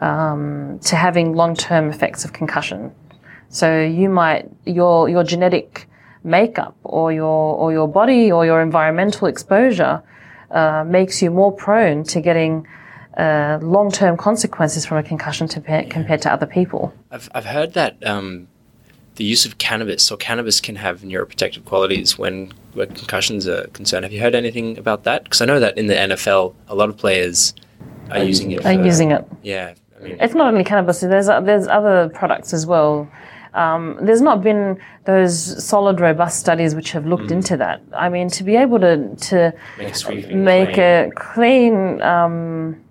um, 0.00 0.78
to 0.84 0.96
having 0.96 1.34
long-term 1.34 1.88
effects 1.88 2.24
of 2.24 2.32
concussion. 2.32 2.92
So 3.48 3.80
you 3.80 4.08
might, 4.08 4.50
your, 4.64 5.08
your 5.08 5.24
genetic 5.24 5.88
makeup 6.24 6.76
or 6.82 7.12
your, 7.12 7.56
or 7.56 7.72
your 7.72 7.88
body 7.88 8.30
or 8.30 8.44
your 8.44 8.60
environmental 8.60 9.28
exposure 9.28 10.02
uh, 10.50 10.84
makes 10.86 11.22
you 11.22 11.30
more 11.30 11.52
prone 11.52 12.04
to 12.04 12.20
getting 12.20 12.66
uh, 13.16 13.58
long-term 13.62 14.16
consequences 14.16 14.84
from 14.84 14.98
a 14.98 15.02
concussion 15.02 15.48
to, 15.48 15.60
compared 15.88 16.22
to 16.22 16.32
other 16.32 16.46
people. 16.46 16.92
I've, 17.10 17.28
I've 17.34 17.46
heard 17.46 17.72
that 17.74 18.04
um, 18.06 18.48
the 19.16 19.24
use 19.24 19.46
of 19.46 19.58
cannabis 19.58 20.10
or 20.10 20.16
cannabis 20.16 20.60
can 20.60 20.76
have 20.76 21.00
neuroprotective 21.00 21.64
qualities 21.64 22.18
when, 22.18 22.52
when 22.74 22.88
concussions 22.88 23.48
are 23.48 23.66
concerned. 23.68 24.04
Have 24.04 24.12
you 24.12 24.20
heard 24.20 24.34
anything 24.34 24.76
about 24.78 25.04
that? 25.04 25.24
Because 25.24 25.40
I 25.40 25.46
know 25.46 25.60
that 25.60 25.76
in 25.78 25.86
the 25.86 25.94
NFL, 25.94 26.54
a 26.68 26.74
lot 26.74 26.88
of 26.88 26.96
players 26.96 27.54
are 28.10 28.22
using 28.22 28.50
it. 28.50 28.64
Are 28.64 28.72
using 28.72 29.10
it. 29.10 29.26
Yeah, 29.42 29.74
I 29.98 30.02
mean, 30.02 30.16
It's 30.20 30.34
not 30.34 30.48
only 30.48 30.64
cannabis. 30.64 31.00
There's 31.00 31.26
there's 31.26 31.66
other 31.66 32.10
products 32.10 32.52
as 32.52 32.66
well. 32.66 33.10
Um, 33.56 33.98
there's 34.02 34.20
not 34.20 34.42
been 34.42 34.78
those 35.04 35.64
solid, 35.64 35.98
robust 35.98 36.38
studies 36.38 36.74
which 36.74 36.92
have 36.92 37.06
looked 37.06 37.30
into 37.30 37.56
that. 37.56 37.80
I 37.94 38.10
mean, 38.10 38.28
to 38.30 38.44
be 38.44 38.54
able 38.54 38.78
to 38.80 39.16
to 39.16 39.52
make 39.78 39.94
a 40.08 40.34
make 40.34 40.74
claim. 40.74 41.08
a 41.08 41.10
clean 41.14 42.02
um, 42.02 42.84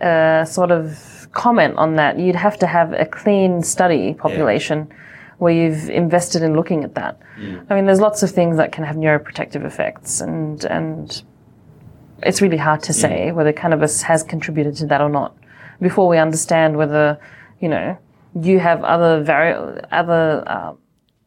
uh, 0.00 0.44
sort 0.44 0.70
of 0.70 1.28
comment 1.32 1.76
on 1.76 1.96
that, 1.96 2.18
you'd 2.18 2.36
have 2.36 2.56
to 2.58 2.66
have 2.66 2.92
a 2.92 3.04
clean 3.04 3.62
study 3.62 4.14
population 4.14 4.88
where 5.38 5.52
you've 5.52 5.90
invested 5.90 6.42
in 6.42 6.54
looking 6.54 6.84
at 6.84 6.94
that. 6.94 7.18
I 7.68 7.74
mean, 7.74 7.84
there's 7.84 8.00
lots 8.00 8.22
of 8.22 8.30
things 8.30 8.56
that 8.56 8.72
can 8.72 8.84
have 8.84 8.96
neuroprotective 8.96 9.64
effects, 9.64 10.20
and 10.20 10.64
and 10.66 11.22
it's 12.22 12.40
really 12.40 12.56
hard 12.56 12.82
to 12.84 12.92
say 12.92 13.32
whether 13.32 13.52
cannabis 13.52 14.02
has 14.02 14.22
contributed 14.22 14.76
to 14.76 14.86
that 14.86 15.00
or 15.00 15.10
not 15.10 15.36
before 15.80 16.08
we 16.08 16.16
understand 16.16 16.76
whether 16.76 17.18
you 17.60 17.68
know 17.68 17.98
you 18.40 18.58
have 18.58 18.84
other 18.84 19.22
vari- 19.22 19.80
other 19.92 20.42
uh, 20.46 20.72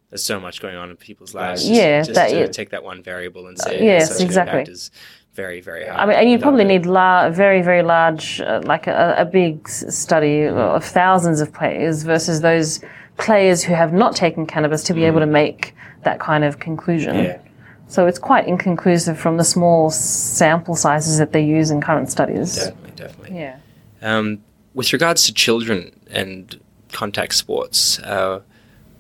There's 0.09 0.23
so 0.23 0.39
much 0.39 0.61
going 0.61 0.75
on 0.75 0.89
in 0.89 0.97
people's 0.97 1.33
lives. 1.33 1.67
Yeah, 1.69 2.01
just, 2.01 2.15
that- 2.15 2.29
to 2.29 2.39
yeah. 2.39 2.47
take 2.47 2.69
that 2.71 2.83
one 2.83 3.01
variable 3.03 3.47
and 3.47 3.57
say 3.59 3.83
yes, 3.83 4.09
the 4.09 4.13
social 4.15 4.25
exactly. 4.25 4.59
impact 4.59 4.69
is 4.69 4.91
very, 5.33 5.61
very 5.61 5.85
high. 5.85 5.95
I 6.03 6.05
mean, 6.05 6.17
and 6.17 6.29
you 6.29 6.39
probably 6.39 6.63
need 6.65 6.85
la- 6.85 7.29
very, 7.29 7.61
very 7.61 7.83
large, 7.83 8.41
uh, 8.41 8.61
like 8.65 8.87
a, 8.87 9.15
a 9.17 9.25
big 9.25 9.61
s- 9.65 9.95
study 9.95 10.43
of 10.45 10.83
thousands 10.83 11.39
of 11.41 11.53
players 11.53 12.03
versus 12.03 12.41
those 12.41 12.81
players 13.17 13.63
who 13.63 13.73
have 13.73 13.93
not 13.93 14.15
taken 14.15 14.45
cannabis 14.45 14.83
to 14.83 14.93
be 14.93 15.03
able 15.05 15.19
to 15.19 15.25
make 15.25 15.75
that 16.03 16.19
kind 16.19 16.43
of 16.43 16.59
conclusion. 16.59 17.15
Mm. 17.15 17.23
Yeah. 17.23 17.39
So 17.87 18.05
it's 18.07 18.19
quite 18.19 18.47
inconclusive 18.47 19.17
from 19.19 19.37
the 19.37 19.43
small 19.43 19.89
sample 19.89 20.75
sizes 20.75 21.17
that 21.17 21.31
they 21.33 21.43
use 21.43 21.71
in 21.71 21.81
current 21.81 22.09
studies. 22.11 22.55
Definitely, 22.55 22.91
definitely. 22.95 23.39
Yeah. 23.39 23.57
Um, 24.01 24.43
with 24.73 24.93
regards 24.93 25.25
to 25.25 25.33
children 25.33 25.99
and 26.09 26.59
contact 26.91 27.35
sports, 27.35 27.99
uh, 27.99 28.41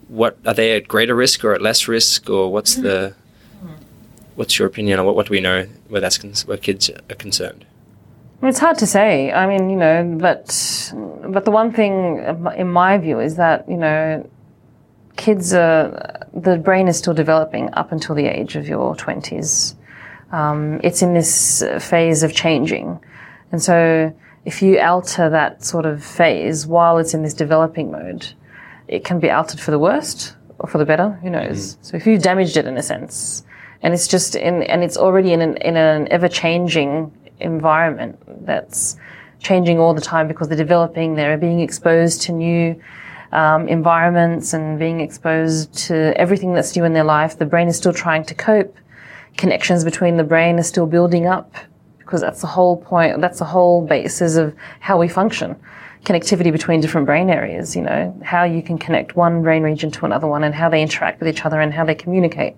what 0.07 0.37
are 0.45 0.53
they 0.53 0.75
at 0.75 0.87
greater 0.87 1.15
risk 1.15 1.43
or 1.43 1.53
at 1.53 1.61
less 1.61 1.87
risk, 1.87 2.29
or 2.29 2.51
what's 2.51 2.75
the 2.75 3.13
what's 4.35 4.57
your 4.57 4.67
opinion 4.67 4.99
on 4.99 5.05
what, 5.05 5.15
what 5.15 5.27
do 5.27 5.31
we 5.31 5.41
know 5.41 5.67
where 5.89 5.99
that's 5.99 6.17
con- 6.17 6.33
where 6.45 6.57
kids 6.57 6.89
are 6.89 7.15
concerned? 7.15 7.65
It's 8.41 8.59
hard 8.59 8.77
to 8.77 8.87
say. 8.87 9.33
I 9.33 9.45
mean, 9.45 9.69
you 9.69 9.75
know, 9.75 10.17
but 10.19 10.93
but 11.27 11.43
the 11.45 11.51
one 11.51 11.73
thing 11.73 12.23
in 12.55 12.69
my 12.71 12.97
view 12.97 13.19
is 13.19 13.35
that 13.35 13.67
you 13.69 13.75
know, 13.75 14.27
kids 15.17 15.53
are 15.53 16.25
the 16.33 16.57
brain 16.57 16.87
is 16.87 16.97
still 16.97 17.13
developing 17.13 17.69
up 17.73 17.91
until 17.91 18.15
the 18.15 18.25
age 18.25 18.55
of 18.55 18.67
your 18.67 18.95
twenties. 18.95 19.75
Um, 20.31 20.79
it's 20.83 21.01
in 21.01 21.13
this 21.13 21.63
phase 21.79 22.23
of 22.23 22.33
changing, 22.33 22.99
and 23.51 23.61
so 23.61 24.13
if 24.49 24.63
you 24.63 24.79
alter 24.79 25.29
that 25.29 25.63
sort 25.63 25.85
of 25.85 26.03
phase 26.03 26.65
while 26.65 26.97
it's 26.97 27.13
in 27.13 27.21
this 27.21 27.35
developing 27.35 27.91
mode, 27.91 28.33
it 28.87 29.05
can 29.05 29.19
be 29.19 29.29
altered 29.29 29.59
for 29.59 29.69
the 29.69 29.77
worst 29.77 30.35
or 30.57 30.67
for 30.67 30.79
the 30.79 30.85
better. 30.85 31.11
Who 31.21 31.29
knows? 31.29 31.77
So 31.83 31.95
if 31.97 32.07
you've 32.07 32.23
damaged 32.23 32.57
it 32.57 32.65
in 32.65 32.75
a 32.75 32.81
sense, 32.81 33.43
and 33.83 33.93
it's 33.93 34.07
just 34.07 34.33
in 34.33 34.63
and 34.63 34.83
it's 34.83 34.97
already 34.97 35.33
in 35.33 35.41
an 35.41 35.57
in 35.57 35.77
an 35.77 36.07
ever 36.09 36.27
changing 36.27 37.11
environment 37.39 38.17
that's 38.43 38.97
changing 39.37 39.77
all 39.77 39.93
the 39.93 40.01
time 40.01 40.27
because 40.27 40.47
they're 40.47 40.65
developing, 40.67 41.13
they're 41.13 41.37
being 41.37 41.59
exposed 41.59 42.23
to 42.23 42.31
new 42.31 42.81
um, 43.31 43.67
environments 43.67 44.53
and 44.55 44.79
being 44.79 44.99
exposed 44.99 45.71
to 45.87 45.95
everything 46.17 46.55
that's 46.55 46.75
new 46.75 46.85
in 46.85 46.93
their 46.93 47.03
life. 47.03 47.37
The 47.37 47.45
brain 47.45 47.67
is 47.67 47.77
still 47.77 47.93
trying 47.93 48.25
to 48.25 48.33
cope. 48.33 48.75
Connections 49.37 49.83
between 49.83 50.17
the 50.17 50.23
brain 50.23 50.57
are 50.57 50.63
still 50.63 50.87
building 50.87 51.27
up 51.27 51.53
because 52.09 52.21
that's 52.21 52.41
the 52.41 52.47
whole 52.47 52.75
point. 52.75 53.21
That's 53.21 53.37
the 53.37 53.45
whole 53.45 53.85
basis 53.85 54.35
of 54.35 54.55
how 54.79 54.97
we 54.97 55.07
function. 55.07 55.55
Connectivity 56.05 56.51
between 56.51 56.81
different 56.81 57.05
brain 57.05 57.29
areas, 57.29 57.75
you 57.75 57.83
know, 57.83 58.19
how 58.23 58.45
you 58.45 58.63
can 58.63 58.79
connect 58.79 59.15
one 59.15 59.43
brain 59.43 59.61
region 59.61 59.91
to 59.91 60.05
another 60.07 60.25
one 60.25 60.43
and 60.43 60.55
how 60.55 60.69
they 60.69 60.81
interact 60.81 61.19
with 61.19 61.29
each 61.29 61.45
other 61.45 61.61
and 61.61 61.71
how 61.71 61.85
they 61.85 61.93
communicate. 61.93 62.55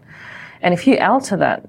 And 0.61 0.73
if 0.73 0.87
you 0.87 0.97
alter 0.99 1.35
that, 1.35 1.67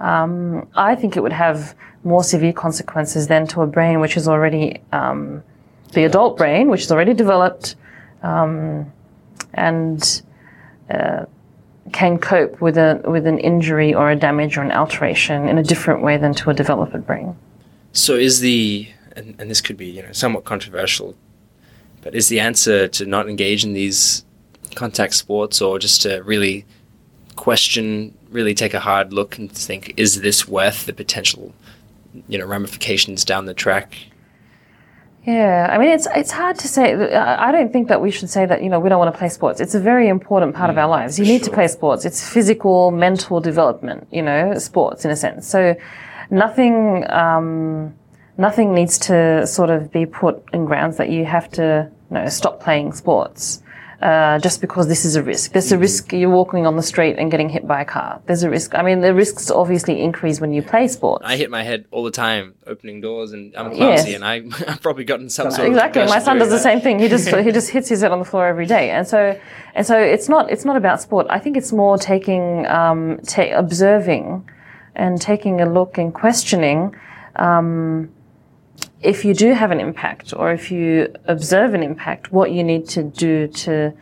um, 0.00 0.68
I 0.74 0.96
think 0.96 1.16
it 1.16 1.22
would 1.22 1.32
have 1.32 1.74
more 2.04 2.22
severe 2.22 2.52
consequences 2.52 3.26
than 3.26 3.46
to 3.46 3.62
a 3.62 3.66
brain 3.66 4.00
which 4.00 4.18
is 4.18 4.28
already 4.28 4.82
um, 4.92 5.42
the 5.94 6.04
adult 6.04 6.36
brain, 6.36 6.68
which 6.68 6.82
is 6.82 6.92
already 6.92 7.14
developed 7.14 7.74
um, 8.22 8.92
and 9.54 10.22
uh, 10.90 11.24
can 11.92 12.18
cope 12.18 12.60
with 12.60 12.76
a 12.76 13.00
with 13.06 13.26
an 13.26 13.38
injury 13.38 13.94
or 13.94 14.10
a 14.10 14.16
damage 14.16 14.56
or 14.56 14.62
an 14.62 14.72
alteration 14.72 15.48
in 15.48 15.58
a 15.58 15.62
different 15.62 16.02
way 16.02 16.16
than 16.16 16.34
to 16.34 16.50
a 16.50 16.54
developed 16.54 17.06
brain. 17.06 17.36
So 17.92 18.14
is 18.14 18.40
the 18.40 18.88
and, 19.16 19.34
and 19.38 19.50
this 19.50 19.60
could 19.60 19.76
be 19.76 19.86
you 19.86 20.02
know 20.02 20.12
somewhat 20.12 20.44
controversial, 20.44 21.14
but 22.02 22.14
is 22.14 22.28
the 22.28 22.40
answer 22.40 22.88
to 22.88 23.06
not 23.06 23.28
engage 23.28 23.64
in 23.64 23.72
these 23.72 24.24
contact 24.74 25.14
sports 25.14 25.60
or 25.60 25.78
just 25.78 26.02
to 26.02 26.22
really 26.22 26.64
question, 27.38 28.16
really 28.30 28.54
take 28.54 28.74
a 28.74 28.80
hard 28.80 29.12
look 29.12 29.38
and 29.38 29.50
think, 29.50 29.94
is 29.96 30.20
this 30.20 30.46
worth 30.46 30.86
the 30.86 30.92
potential, 30.92 31.54
you 32.28 32.38
know, 32.38 32.44
ramifications 32.44 33.24
down 33.24 33.46
the 33.46 33.54
track? 33.54 33.96
Yeah, 35.28 35.68
I 35.70 35.76
mean 35.76 35.90
it's 35.90 36.08
it's 36.16 36.30
hard 36.30 36.58
to 36.60 36.68
say. 36.68 36.94
I 36.94 37.52
don't 37.52 37.70
think 37.70 37.88
that 37.88 38.00
we 38.00 38.10
should 38.10 38.30
say 38.30 38.46
that 38.46 38.62
you 38.62 38.70
know 38.70 38.80
we 38.80 38.88
don't 38.88 38.98
want 38.98 39.12
to 39.12 39.18
play 39.18 39.28
sports. 39.28 39.60
It's 39.60 39.74
a 39.74 39.80
very 39.80 40.08
important 40.08 40.54
part 40.54 40.70
of 40.70 40.78
our 40.78 40.88
lives. 40.88 41.18
You 41.18 41.26
need 41.26 41.42
to 41.44 41.50
play 41.50 41.68
sports. 41.68 42.06
It's 42.06 42.26
physical, 42.26 42.90
mental 42.92 43.38
development. 43.38 44.08
You 44.10 44.22
know, 44.22 44.56
sports 44.56 45.04
in 45.04 45.10
a 45.10 45.16
sense. 45.16 45.46
So 45.46 45.76
nothing 46.30 47.04
um, 47.10 47.94
nothing 48.38 48.72
needs 48.72 48.96
to 49.10 49.46
sort 49.46 49.68
of 49.68 49.92
be 49.92 50.06
put 50.06 50.42
in 50.54 50.64
grounds 50.64 50.96
that 50.96 51.10
you 51.10 51.26
have 51.26 51.50
to 51.58 51.90
you 52.10 52.14
know 52.14 52.26
stop 52.30 52.58
playing 52.58 52.94
sports. 52.94 53.62
Uh, 54.00 54.38
just 54.38 54.60
because 54.60 54.86
this 54.86 55.04
is 55.04 55.16
a 55.16 55.22
risk. 55.24 55.50
There's 55.50 55.72
a 55.72 55.76
risk 55.78 56.12
you're 56.12 56.30
walking 56.30 56.68
on 56.68 56.76
the 56.76 56.84
street 56.84 57.16
and 57.18 57.32
getting 57.32 57.48
hit 57.48 57.66
by 57.66 57.80
a 57.80 57.84
car. 57.84 58.20
There's 58.26 58.44
a 58.44 58.48
risk. 58.50 58.76
I 58.76 58.82
mean, 58.82 59.00
the 59.00 59.12
risks 59.12 59.50
obviously 59.50 60.00
increase 60.00 60.40
when 60.40 60.52
you 60.52 60.62
play 60.62 60.86
sports. 60.86 61.24
I 61.26 61.34
hit 61.36 61.50
my 61.50 61.64
head 61.64 61.84
all 61.90 62.04
the 62.04 62.12
time 62.12 62.54
opening 62.64 63.00
doors, 63.00 63.32
and 63.32 63.56
I'm 63.56 63.72
Yes. 63.72 63.78
clumsy, 64.02 64.14
and 64.14 64.24
I, 64.24 64.34
I've 64.68 64.80
probably 64.82 65.02
gotten 65.02 65.28
some 65.28 65.50
sort 65.50 65.66
of 65.66 65.72
exactly. 65.72 66.04
My 66.06 66.20
son 66.20 66.38
does 66.38 66.46
doing 66.46 66.58
the 66.58 66.62
same 66.62 66.80
thing. 66.80 67.00
He 67.00 67.08
just 67.08 67.26
he 67.28 67.50
just 67.50 67.70
hits 67.70 67.88
his 67.88 68.02
head 68.02 68.12
on 68.12 68.20
the 68.20 68.24
floor 68.24 68.46
every 68.46 68.66
day, 68.66 68.90
and 68.90 69.04
so 69.08 69.36
and 69.74 69.84
so 69.84 69.98
it's 69.98 70.28
not 70.28 70.48
it's 70.48 70.64
not 70.64 70.76
about 70.76 71.02
sport. 71.02 71.26
I 71.28 71.40
think 71.40 71.56
it's 71.56 71.72
more 71.72 71.98
taking 71.98 72.66
um, 72.68 73.18
ta- 73.26 73.50
observing 73.58 74.48
and 74.94 75.20
taking 75.20 75.60
a 75.60 75.66
look 75.68 75.98
and 75.98 76.14
questioning. 76.14 76.94
Um, 77.34 78.10
if 79.00 79.24
you 79.24 79.34
do 79.34 79.52
have 79.52 79.70
an 79.70 79.80
impact, 79.80 80.34
or 80.34 80.52
if 80.52 80.70
you 80.70 81.14
observe 81.26 81.74
an 81.74 81.82
impact, 81.82 82.32
what 82.32 82.50
you 82.50 82.64
need 82.64 82.88
to 82.88 83.02
do 83.02 83.46
to 83.46 83.92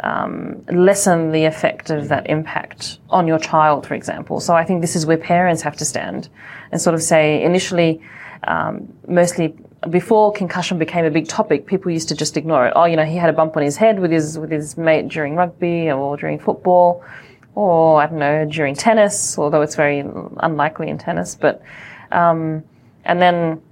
um, 0.00 0.64
lessen 0.66 1.32
the 1.32 1.44
effect 1.44 1.90
of 1.90 2.08
that 2.08 2.28
impact 2.28 2.98
on 3.10 3.26
your 3.26 3.38
child, 3.38 3.86
for 3.86 3.94
example. 3.94 4.40
So 4.40 4.54
I 4.54 4.64
think 4.64 4.80
this 4.80 4.96
is 4.96 5.06
where 5.06 5.18
parents 5.18 5.62
have 5.62 5.76
to 5.76 5.84
stand 5.84 6.28
and 6.72 6.80
sort 6.80 6.94
of 6.94 7.02
say 7.02 7.42
initially, 7.42 8.00
um, 8.44 8.92
mostly 9.08 9.54
before 9.90 10.32
concussion 10.32 10.78
became 10.78 11.04
a 11.04 11.10
big 11.10 11.28
topic, 11.28 11.66
people 11.66 11.92
used 11.92 12.08
to 12.08 12.14
just 12.14 12.36
ignore 12.36 12.66
it. 12.66 12.72
Oh, 12.74 12.84
you 12.84 12.96
know, 12.96 13.04
he 13.04 13.16
had 13.16 13.30
a 13.30 13.32
bump 13.32 13.56
on 13.56 13.62
his 13.62 13.76
head 13.76 14.00
with 14.00 14.10
his 14.10 14.38
with 14.38 14.50
his 14.50 14.76
mate 14.76 15.08
during 15.08 15.36
rugby 15.36 15.90
or 15.90 16.16
during 16.16 16.38
football, 16.38 17.04
or 17.54 18.02
I 18.02 18.06
don't 18.06 18.18
know 18.18 18.44
during 18.46 18.74
tennis. 18.74 19.38
Although 19.38 19.62
it's 19.62 19.76
very 19.76 20.00
unlikely 20.38 20.88
in 20.88 20.98
tennis, 20.98 21.34
but 21.34 21.62
um, 22.10 22.64
and 23.04 23.20
then 23.20 23.62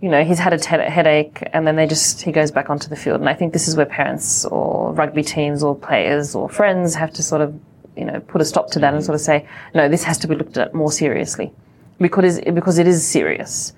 you 0.00 0.10
know, 0.10 0.24
he's 0.24 0.38
had 0.38 0.52
a 0.52 0.58
te- 0.58 0.90
headache 0.90 1.42
and 1.52 1.66
then 1.66 1.76
they 1.76 1.86
just, 1.86 2.22
he 2.22 2.32
goes 2.32 2.50
back 2.50 2.68
onto 2.68 2.88
the 2.88 2.96
field. 2.96 3.20
And 3.20 3.28
I 3.28 3.34
think 3.34 3.52
this 3.52 3.66
is 3.66 3.76
where 3.76 3.86
parents 3.86 4.44
or 4.44 4.92
rugby 4.92 5.22
teams 5.22 5.62
or 5.62 5.74
players 5.74 6.34
or 6.34 6.48
friends 6.48 6.94
have 6.94 7.12
to 7.14 7.22
sort 7.22 7.40
of, 7.40 7.58
you 7.96 8.04
know, 8.04 8.20
put 8.20 8.40
a 8.40 8.44
stop 8.44 8.70
to 8.72 8.78
that 8.80 8.92
and 8.92 9.02
sort 9.02 9.14
of 9.14 9.20
say, 9.20 9.48
no, 9.74 9.88
this 9.88 10.04
has 10.04 10.18
to 10.18 10.28
be 10.28 10.34
looked 10.34 10.58
at 10.58 10.74
more 10.74 10.92
seriously 10.92 11.50
because, 11.98 12.40
because 12.40 12.78
it 12.78 12.86
is 12.86 13.06
serious. 13.06 13.72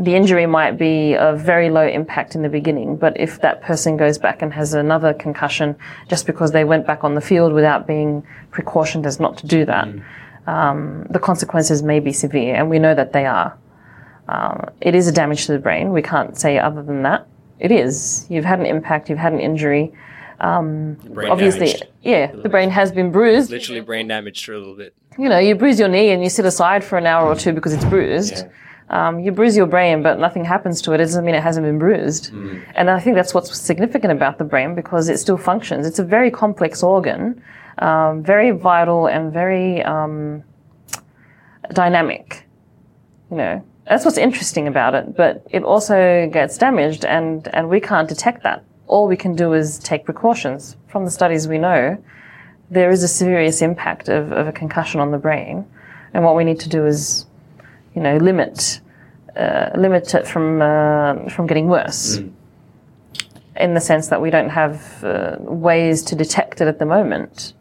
The 0.00 0.16
injury 0.16 0.46
might 0.46 0.72
be 0.72 1.14
of 1.14 1.40
very 1.40 1.70
low 1.70 1.86
impact 1.86 2.34
in 2.34 2.42
the 2.42 2.48
beginning, 2.48 2.96
but 2.96 3.18
if 3.18 3.40
that 3.42 3.62
person 3.62 3.96
goes 3.96 4.18
back 4.18 4.42
and 4.42 4.52
has 4.52 4.74
another 4.74 5.14
concussion 5.14 5.76
just 6.08 6.26
because 6.26 6.50
they 6.50 6.64
went 6.64 6.84
back 6.84 7.04
on 7.04 7.14
the 7.14 7.20
field 7.20 7.52
without 7.52 7.86
being 7.86 8.26
precautioned 8.50 9.06
as 9.06 9.20
not 9.20 9.38
to 9.38 9.46
do 9.46 9.64
that, 9.66 9.88
um, 10.48 11.06
the 11.10 11.20
consequences 11.20 11.84
may 11.84 12.00
be 12.00 12.12
severe, 12.12 12.56
and 12.56 12.68
we 12.68 12.80
know 12.80 12.92
that 12.92 13.12
they 13.12 13.24
are. 13.24 13.56
Um, 14.28 14.70
it 14.80 14.94
is 14.94 15.06
a 15.08 15.12
damage 15.12 15.46
to 15.46 15.52
the 15.52 15.58
brain. 15.58 15.92
We 15.92 16.02
can't 16.02 16.38
say 16.38 16.58
other 16.58 16.82
than 16.82 17.02
that. 17.02 17.26
It 17.58 17.70
is. 17.70 18.26
You've 18.28 18.44
had 18.44 18.58
an 18.58 18.66
impact. 18.66 19.08
You've 19.08 19.18
had 19.18 19.32
an 19.32 19.40
injury. 19.40 19.92
Um, 20.40 20.98
obviously, 21.30 21.66
damaged. 21.66 21.86
yeah, 22.02 22.32
the 22.32 22.48
brain 22.48 22.70
has 22.70 22.90
been 22.90 23.12
bruised. 23.12 23.50
Literally 23.50 23.80
brain 23.80 24.08
damaged 24.08 24.44
for 24.44 24.52
a 24.54 24.58
little 24.58 24.74
bit. 24.74 24.94
You 25.18 25.28
know, 25.28 25.38
you 25.38 25.54
bruise 25.54 25.78
your 25.78 25.88
knee 25.88 26.10
and 26.10 26.22
you 26.22 26.28
sit 26.28 26.44
aside 26.44 26.82
for 26.82 26.98
an 26.98 27.06
hour 27.06 27.26
or 27.28 27.36
two 27.36 27.52
because 27.52 27.72
it's 27.72 27.84
bruised. 27.84 28.44
Um, 28.90 29.20
you 29.20 29.30
bruise 29.32 29.56
your 29.56 29.66
brain, 29.66 30.02
but 30.02 30.18
nothing 30.18 30.44
happens 30.44 30.82
to 30.82 30.92
it. 30.92 30.96
It 31.00 31.04
doesn't 31.04 31.24
mean 31.24 31.34
it 31.34 31.42
hasn't 31.42 31.64
been 31.64 31.78
bruised. 31.78 32.32
And 32.74 32.90
I 32.90 32.98
think 33.00 33.14
that's 33.16 33.32
what's 33.32 33.56
significant 33.58 34.12
about 34.12 34.38
the 34.38 34.44
brain 34.44 34.74
because 34.74 35.08
it 35.08 35.18
still 35.18 35.36
functions. 35.38 35.86
It's 35.86 35.98
a 36.00 36.04
very 36.04 36.30
complex 36.30 36.82
organ, 36.82 37.42
um, 37.78 38.22
very 38.22 38.50
vital 38.50 39.06
and 39.06 39.32
very 39.32 39.82
um, 39.84 40.42
dynamic. 41.72 42.46
You 43.30 43.36
know, 43.36 43.64
that's 43.86 44.04
what's 44.04 44.18
interesting 44.18 44.66
about 44.66 44.94
it. 44.94 45.16
But 45.16 45.46
it 45.50 45.62
also 45.62 46.28
gets 46.32 46.58
damaged, 46.58 47.04
and 47.04 47.48
and 47.54 47.68
we 47.68 47.80
can't 47.80 48.08
detect 48.08 48.42
that. 48.42 48.64
All 48.86 49.06
we 49.06 49.16
can 49.16 49.34
do 49.34 49.52
is 49.52 49.78
take 49.78 50.04
precautions. 50.04 50.76
From 50.88 51.04
the 51.04 51.10
studies 51.10 51.48
we 51.48 51.58
know, 51.58 52.02
there 52.70 52.90
is 52.90 53.02
a 53.02 53.08
serious 53.08 53.62
impact 53.62 54.08
of, 54.08 54.32
of 54.32 54.46
a 54.46 54.52
concussion 54.52 55.00
on 55.00 55.10
the 55.10 55.18
brain, 55.18 55.66
and 56.12 56.24
what 56.24 56.36
we 56.36 56.44
need 56.44 56.60
to 56.60 56.68
do 56.68 56.86
is, 56.86 57.26
you 57.94 58.02
know, 58.02 58.16
limit 58.16 58.80
uh, 59.36 59.70
limit 59.74 60.14
it 60.14 60.26
from 60.26 60.62
uh, 60.62 61.28
from 61.28 61.46
getting 61.46 61.68
worse. 61.68 62.20
In 63.56 63.74
the 63.74 63.80
sense 63.80 64.08
that 64.08 64.20
we 64.20 64.30
don't 64.30 64.48
have 64.48 65.04
uh, 65.04 65.36
ways 65.38 66.02
to 66.04 66.16
detect 66.16 66.60
it 66.60 66.66
at 66.66 66.80
the 66.80 66.86
moment. 66.86 67.54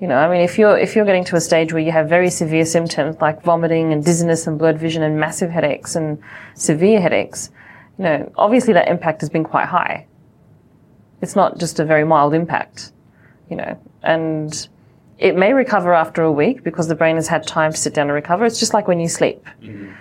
You 0.00 0.08
know, 0.08 0.16
I 0.16 0.28
mean, 0.28 0.40
if 0.40 0.58
you're 0.58 0.76
if 0.76 0.96
you're 0.96 1.04
getting 1.04 1.24
to 1.26 1.36
a 1.36 1.40
stage 1.40 1.72
where 1.72 1.82
you 1.82 1.92
have 1.92 2.08
very 2.08 2.28
severe 2.28 2.64
symptoms 2.64 3.16
like 3.20 3.42
vomiting 3.42 3.92
and 3.92 4.04
dizziness 4.04 4.46
and 4.46 4.58
blurred 4.58 4.78
vision 4.78 5.02
and 5.02 5.18
massive 5.18 5.50
headaches 5.50 5.94
and 5.94 6.18
severe 6.54 7.00
headaches, 7.00 7.50
you 7.98 8.04
know, 8.04 8.32
obviously 8.36 8.72
that 8.72 8.88
impact 8.88 9.20
has 9.20 9.30
been 9.30 9.44
quite 9.44 9.66
high. 9.66 10.06
It's 11.22 11.36
not 11.36 11.58
just 11.58 11.78
a 11.78 11.84
very 11.84 12.04
mild 12.04 12.34
impact, 12.34 12.92
you 13.48 13.56
know, 13.56 13.80
and 14.02 14.68
it 15.18 15.36
may 15.36 15.52
recover 15.52 15.94
after 15.94 16.22
a 16.22 16.32
week 16.32 16.64
because 16.64 16.88
the 16.88 16.94
brain 16.94 17.14
has 17.16 17.28
had 17.28 17.46
time 17.46 17.72
to 17.72 17.78
sit 17.78 17.94
down 17.94 18.08
and 18.08 18.14
recover. 18.14 18.44
It's 18.44 18.58
just 18.58 18.74
like 18.74 18.88
when 18.88 18.98
you 18.98 19.08
sleep. 19.08 19.44
Mm-hmm. 19.62 19.92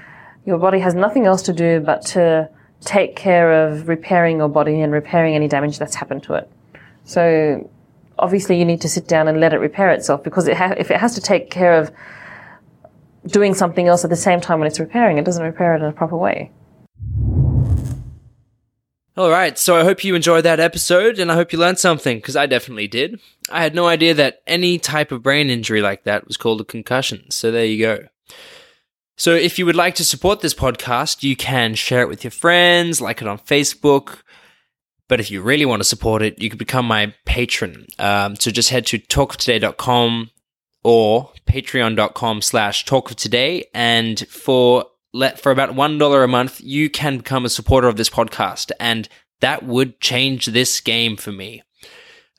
Your 0.46 0.58
body 0.58 0.80
has 0.80 0.96
nothing 0.96 1.26
else 1.26 1.44
to 1.44 1.54
do 1.54 1.80
but 1.80 2.02
to 2.08 2.50
take 2.82 3.16
care 3.16 3.68
of 3.68 3.88
repairing 3.88 4.38
your 4.38 4.50
body 4.50 4.82
and 4.82 4.92
repairing 4.92 5.36
any 5.36 5.48
damage 5.48 5.78
that's 5.78 5.96
happened 5.96 6.24
to 6.24 6.34
it. 6.34 6.52
So 7.06 7.70
obviously 8.24 8.58
you 8.58 8.64
need 8.64 8.80
to 8.80 8.90
sit 8.90 9.06
down 9.06 9.28
and 9.28 9.42
let 9.42 9.54
it 9.54 9.58
repair 9.58 9.90
itself 9.90 10.24
because 10.24 10.48
it 10.48 10.56
ha- 10.56 10.76
if 10.78 10.90
it 10.90 10.98
has 10.98 11.14
to 11.14 11.22
take 11.22 11.52
care 11.52 11.78
of 11.78 11.92
doing 13.28 13.54
something 13.54 13.88
else 13.88 14.04
at 14.06 14.10
the 14.10 14.16
same 14.16 14.40
time 14.40 14.60
when 14.60 14.68
it's 14.68 14.80
repairing, 14.80 15.18
it 15.18 15.26
doesn't 15.26 15.44
repair 15.44 15.76
it 15.76 15.80
in 15.80 15.86
a 15.86 15.92
proper 15.92 16.16
way. 16.16 16.50
All 19.16 19.30
right, 19.30 19.60
so 19.60 19.76
I 19.76 19.84
hope 19.84 20.04
you 20.04 20.16
enjoyed 20.16 20.46
that 20.46 20.60
episode 20.60 21.20
and 21.20 21.32
I 21.32 21.36
hope 21.36 21.54
you 21.54 21.60
learned 21.60 21.78
something 21.78 22.18
because 22.18 22.36
I 22.36 22.48
definitely 22.48 22.88
did. 22.88 23.20
I 23.52 23.62
had 23.62 23.76
no 23.76 23.88
idea 23.88 24.14
that 24.16 24.42
any 24.48 24.80
type 24.80 25.12
of 25.12 25.22
brain 25.22 25.50
injury 25.50 25.82
like 25.82 26.06
that 26.06 26.26
was 26.26 26.38
called 26.38 26.62
a 26.62 26.66
concussion. 26.66 27.30
So 27.30 27.52
there 27.52 27.66
you 27.66 27.80
go. 27.80 28.08
So 29.16 29.36
if 29.36 29.60
you 29.60 29.68
would 29.68 29.76
like 29.76 29.94
to 29.96 30.06
support 30.06 30.40
this 30.40 30.56
podcast, 30.56 31.22
you 31.22 31.36
can 31.36 31.76
share 31.76 32.02
it 32.02 32.10
with 32.10 32.24
your 32.24 32.32
friends, 32.32 33.02
like 33.02 33.22
it 33.22 33.28
on 33.28 33.38
Facebook. 33.38 34.23
But 35.14 35.20
if 35.20 35.30
you 35.30 35.44
really 35.44 35.64
want 35.64 35.80
to 35.80 35.88
support 35.88 36.24
it, 36.24 36.42
you 36.42 36.50
can 36.50 36.58
become 36.58 36.88
my 36.88 37.14
patron. 37.26 37.86
Um, 38.00 38.36
so 38.36 38.50
just 38.50 38.72
head 38.72 38.88
to 38.88 38.98
talkoftoday.com 38.98 40.32
or 40.84 41.32
patreon.com 41.46 42.42
slash 42.42 42.84
talkoftoday. 42.86 43.66
And 43.76 44.28
for 44.28 44.86
let 45.14 45.40
for 45.40 45.52
about 45.52 45.76
one 45.76 46.00
dollar 46.00 46.24
a 46.24 46.28
month, 46.28 46.62
you 46.62 46.90
can 46.90 47.18
become 47.18 47.46
a 47.46 47.50
supporter 47.50 47.88
of 47.88 47.96
this 47.96 48.10
podcast, 48.10 48.72
and 48.80 49.08
that 49.40 49.62
would 49.62 50.00
change 50.00 50.48
this 50.48 50.82
game 50.82 51.16
for 51.16 51.32
me. 51.32 51.62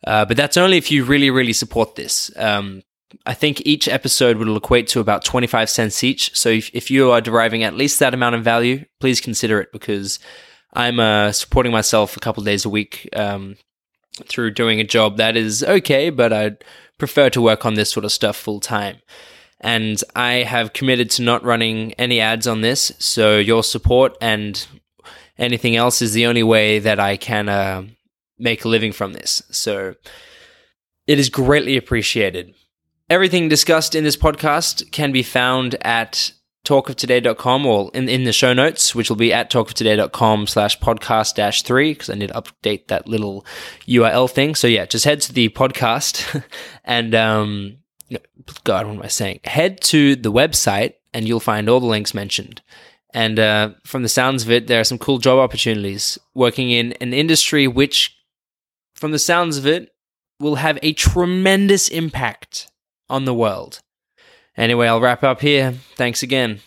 Uh, 0.05 0.25
but 0.25 0.37
that's 0.37 0.57
only 0.57 0.77
if 0.77 0.91
you 0.91 1.05
really, 1.05 1.31
really 1.31 1.53
support 1.53 1.95
this. 1.95 2.33
Um, 2.37 2.83
I 3.25 3.35
think 3.35 3.63
each 3.65 3.87
episode 3.87 4.39
will 4.39 4.57
equate 4.57 4.89
to 4.89 4.99
about 4.99 5.25
25 5.25 5.71
cents 5.71 6.03
each. 6.03 6.37
So 6.37 6.49
if, 6.49 6.75
if 6.75 6.91
you 6.91 7.13
are 7.13 7.21
deriving 7.21 7.63
at 7.63 7.77
least 7.77 8.01
that 8.01 8.15
amount 8.15 8.35
of 8.35 8.43
value, 8.43 8.85
please 8.99 9.21
consider 9.21 9.61
it 9.61 9.71
because 9.71 10.19
I'm 10.75 10.99
uh, 10.99 11.33
supporting 11.33 11.73
myself 11.73 12.17
a 12.17 12.21
couple 12.21 12.43
days 12.43 12.65
a 12.65 12.71
week 12.71 13.09
um, 13.15 13.57
through 14.27 14.53
doing 14.53 14.81
a 14.81 14.85
job 14.85 15.17
that 15.17 15.37
is 15.37 15.63
okay, 15.63 16.11
but 16.11 16.33
I'd 16.33 16.65
prefer 16.99 17.31
to 17.31 17.41
work 17.41 17.65
on 17.65 17.75
this 17.75 17.91
sort 17.91 18.05
of 18.05 18.13
stuff 18.13 18.37
full 18.37 18.61
time. 18.61 18.99
And 19.61 20.03
I 20.15 20.43
have 20.43 20.73
committed 20.73 21.11
to 21.11 21.23
not 21.23 21.45
running 21.45 21.93
any 21.95 22.21
ads 22.21 22.47
on 22.47 22.61
this. 22.61 22.93
So 22.99 23.39
your 23.39 23.63
support 23.63 24.17
and 24.21 24.67
anything 25.39 25.75
else 25.75 26.03
is 26.03 26.13
the 26.13 26.27
only 26.27 26.43
way 26.43 26.79
that 26.81 27.01
I 27.01 27.17
can 27.17 27.49
uh, 27.49 27.85
make 28.39 28.65
a 28.65 28.69
living 28.69 28.93
from 28.93 29.15
this. 29.15 29.43
So 29.51 29.95
it 31.07 31.19
is 31.19 31.29
greatly 31.31 31.77
appreciated. 31.77 32.55
Everything 33.09 33.49
discussed 33.49 33.95
in 33.95 34.05
this 34.05 34.17
podcast 34.17 34.91
can 34.91 35.13
be 35.13 35.23
found 35.23 35.77
at 35.83 36.33
talkoftoday.com 36.65 37.67
or 37.67 37.91
in, 37.95 38.09
in 38.09 38.25
the 38.25 38.33
show 38.33 38.53
notes, 38.53 38.95
which 38.95 39.09
will 39.09 39.17
be 39.17 39.33
at 39.33 39.51
talkoftoday.com 39.51 40.47
slash 40.47 40.79
podcast 40.81 41.35
dash 41.35 41.63
three, 41.63 41.93
because 41.93 42.11
I 42.11 42.15
need 42.15 42.29
to 42.29 42.35
update 42.43 42.89
that 42.89 43.07
little 43.07 43.45
URL 43.87 44.31
thing. 44.31 44.55
So 44.55 44.67
yeah, 44.67 44.87
just 44.87 45.05
head 45.05 45.21
to 45.23 45.33
the 45.33 45.49
podcast 45.51 46.43
and, 46.85 47.15
um, 47.15 47.79
God, 48.65 48.87
what 48.87 48.97
am 48.97 49.03
I 49.03 49.09
saying? 49.09 49.41
Head 49.45 49.81
to 49.83 50.17
the 50.17 50.33
website 50.33 50.95
and 51.13 51.29
you'll 51.29 51.41
find 51.41 51.69
all 51.69 51.81
the 51.81 51.87
links 51.87 52.15
mentioned. 52.15 52.63
And 53.15 53.39
uh, 53.39 53.71
from 53.85 54.03
the 54.03 54.09
sounds 54.09 54.43
of 54.43 54.51
it, 54.51 54.67
there 54.67 54.81
are 54.81 54.85
some 54.85 54.99
cool 54.99 55.19
job 55.19 55.39
opportunities 55.39 56.19
working 56.35 56.71
in 56.71 56.93
an 56.95 57.15
industry 57.15 57.69
which, 57.69 58.19
from 58.97 59.13
the 59.13 59.21
sounds 59.21 59.57
of 59.57 59.67
it, 59.67 59.95
will 60.41 60.57
have 60.57 60.81
a 60.83 60.93
tremendous 60.95 61.89
impact 61.89 62.69
on 63.09 63.25
the 63.25 63.35
world. 63.35 63.81
Anyway, 64.57 64.87
I'll 64.87 65.01
wrap 65.01 65.23
up 65.25 65.41
here. 65.41 65.73
Thanks 65.97 66.23
again. 66.23 66.61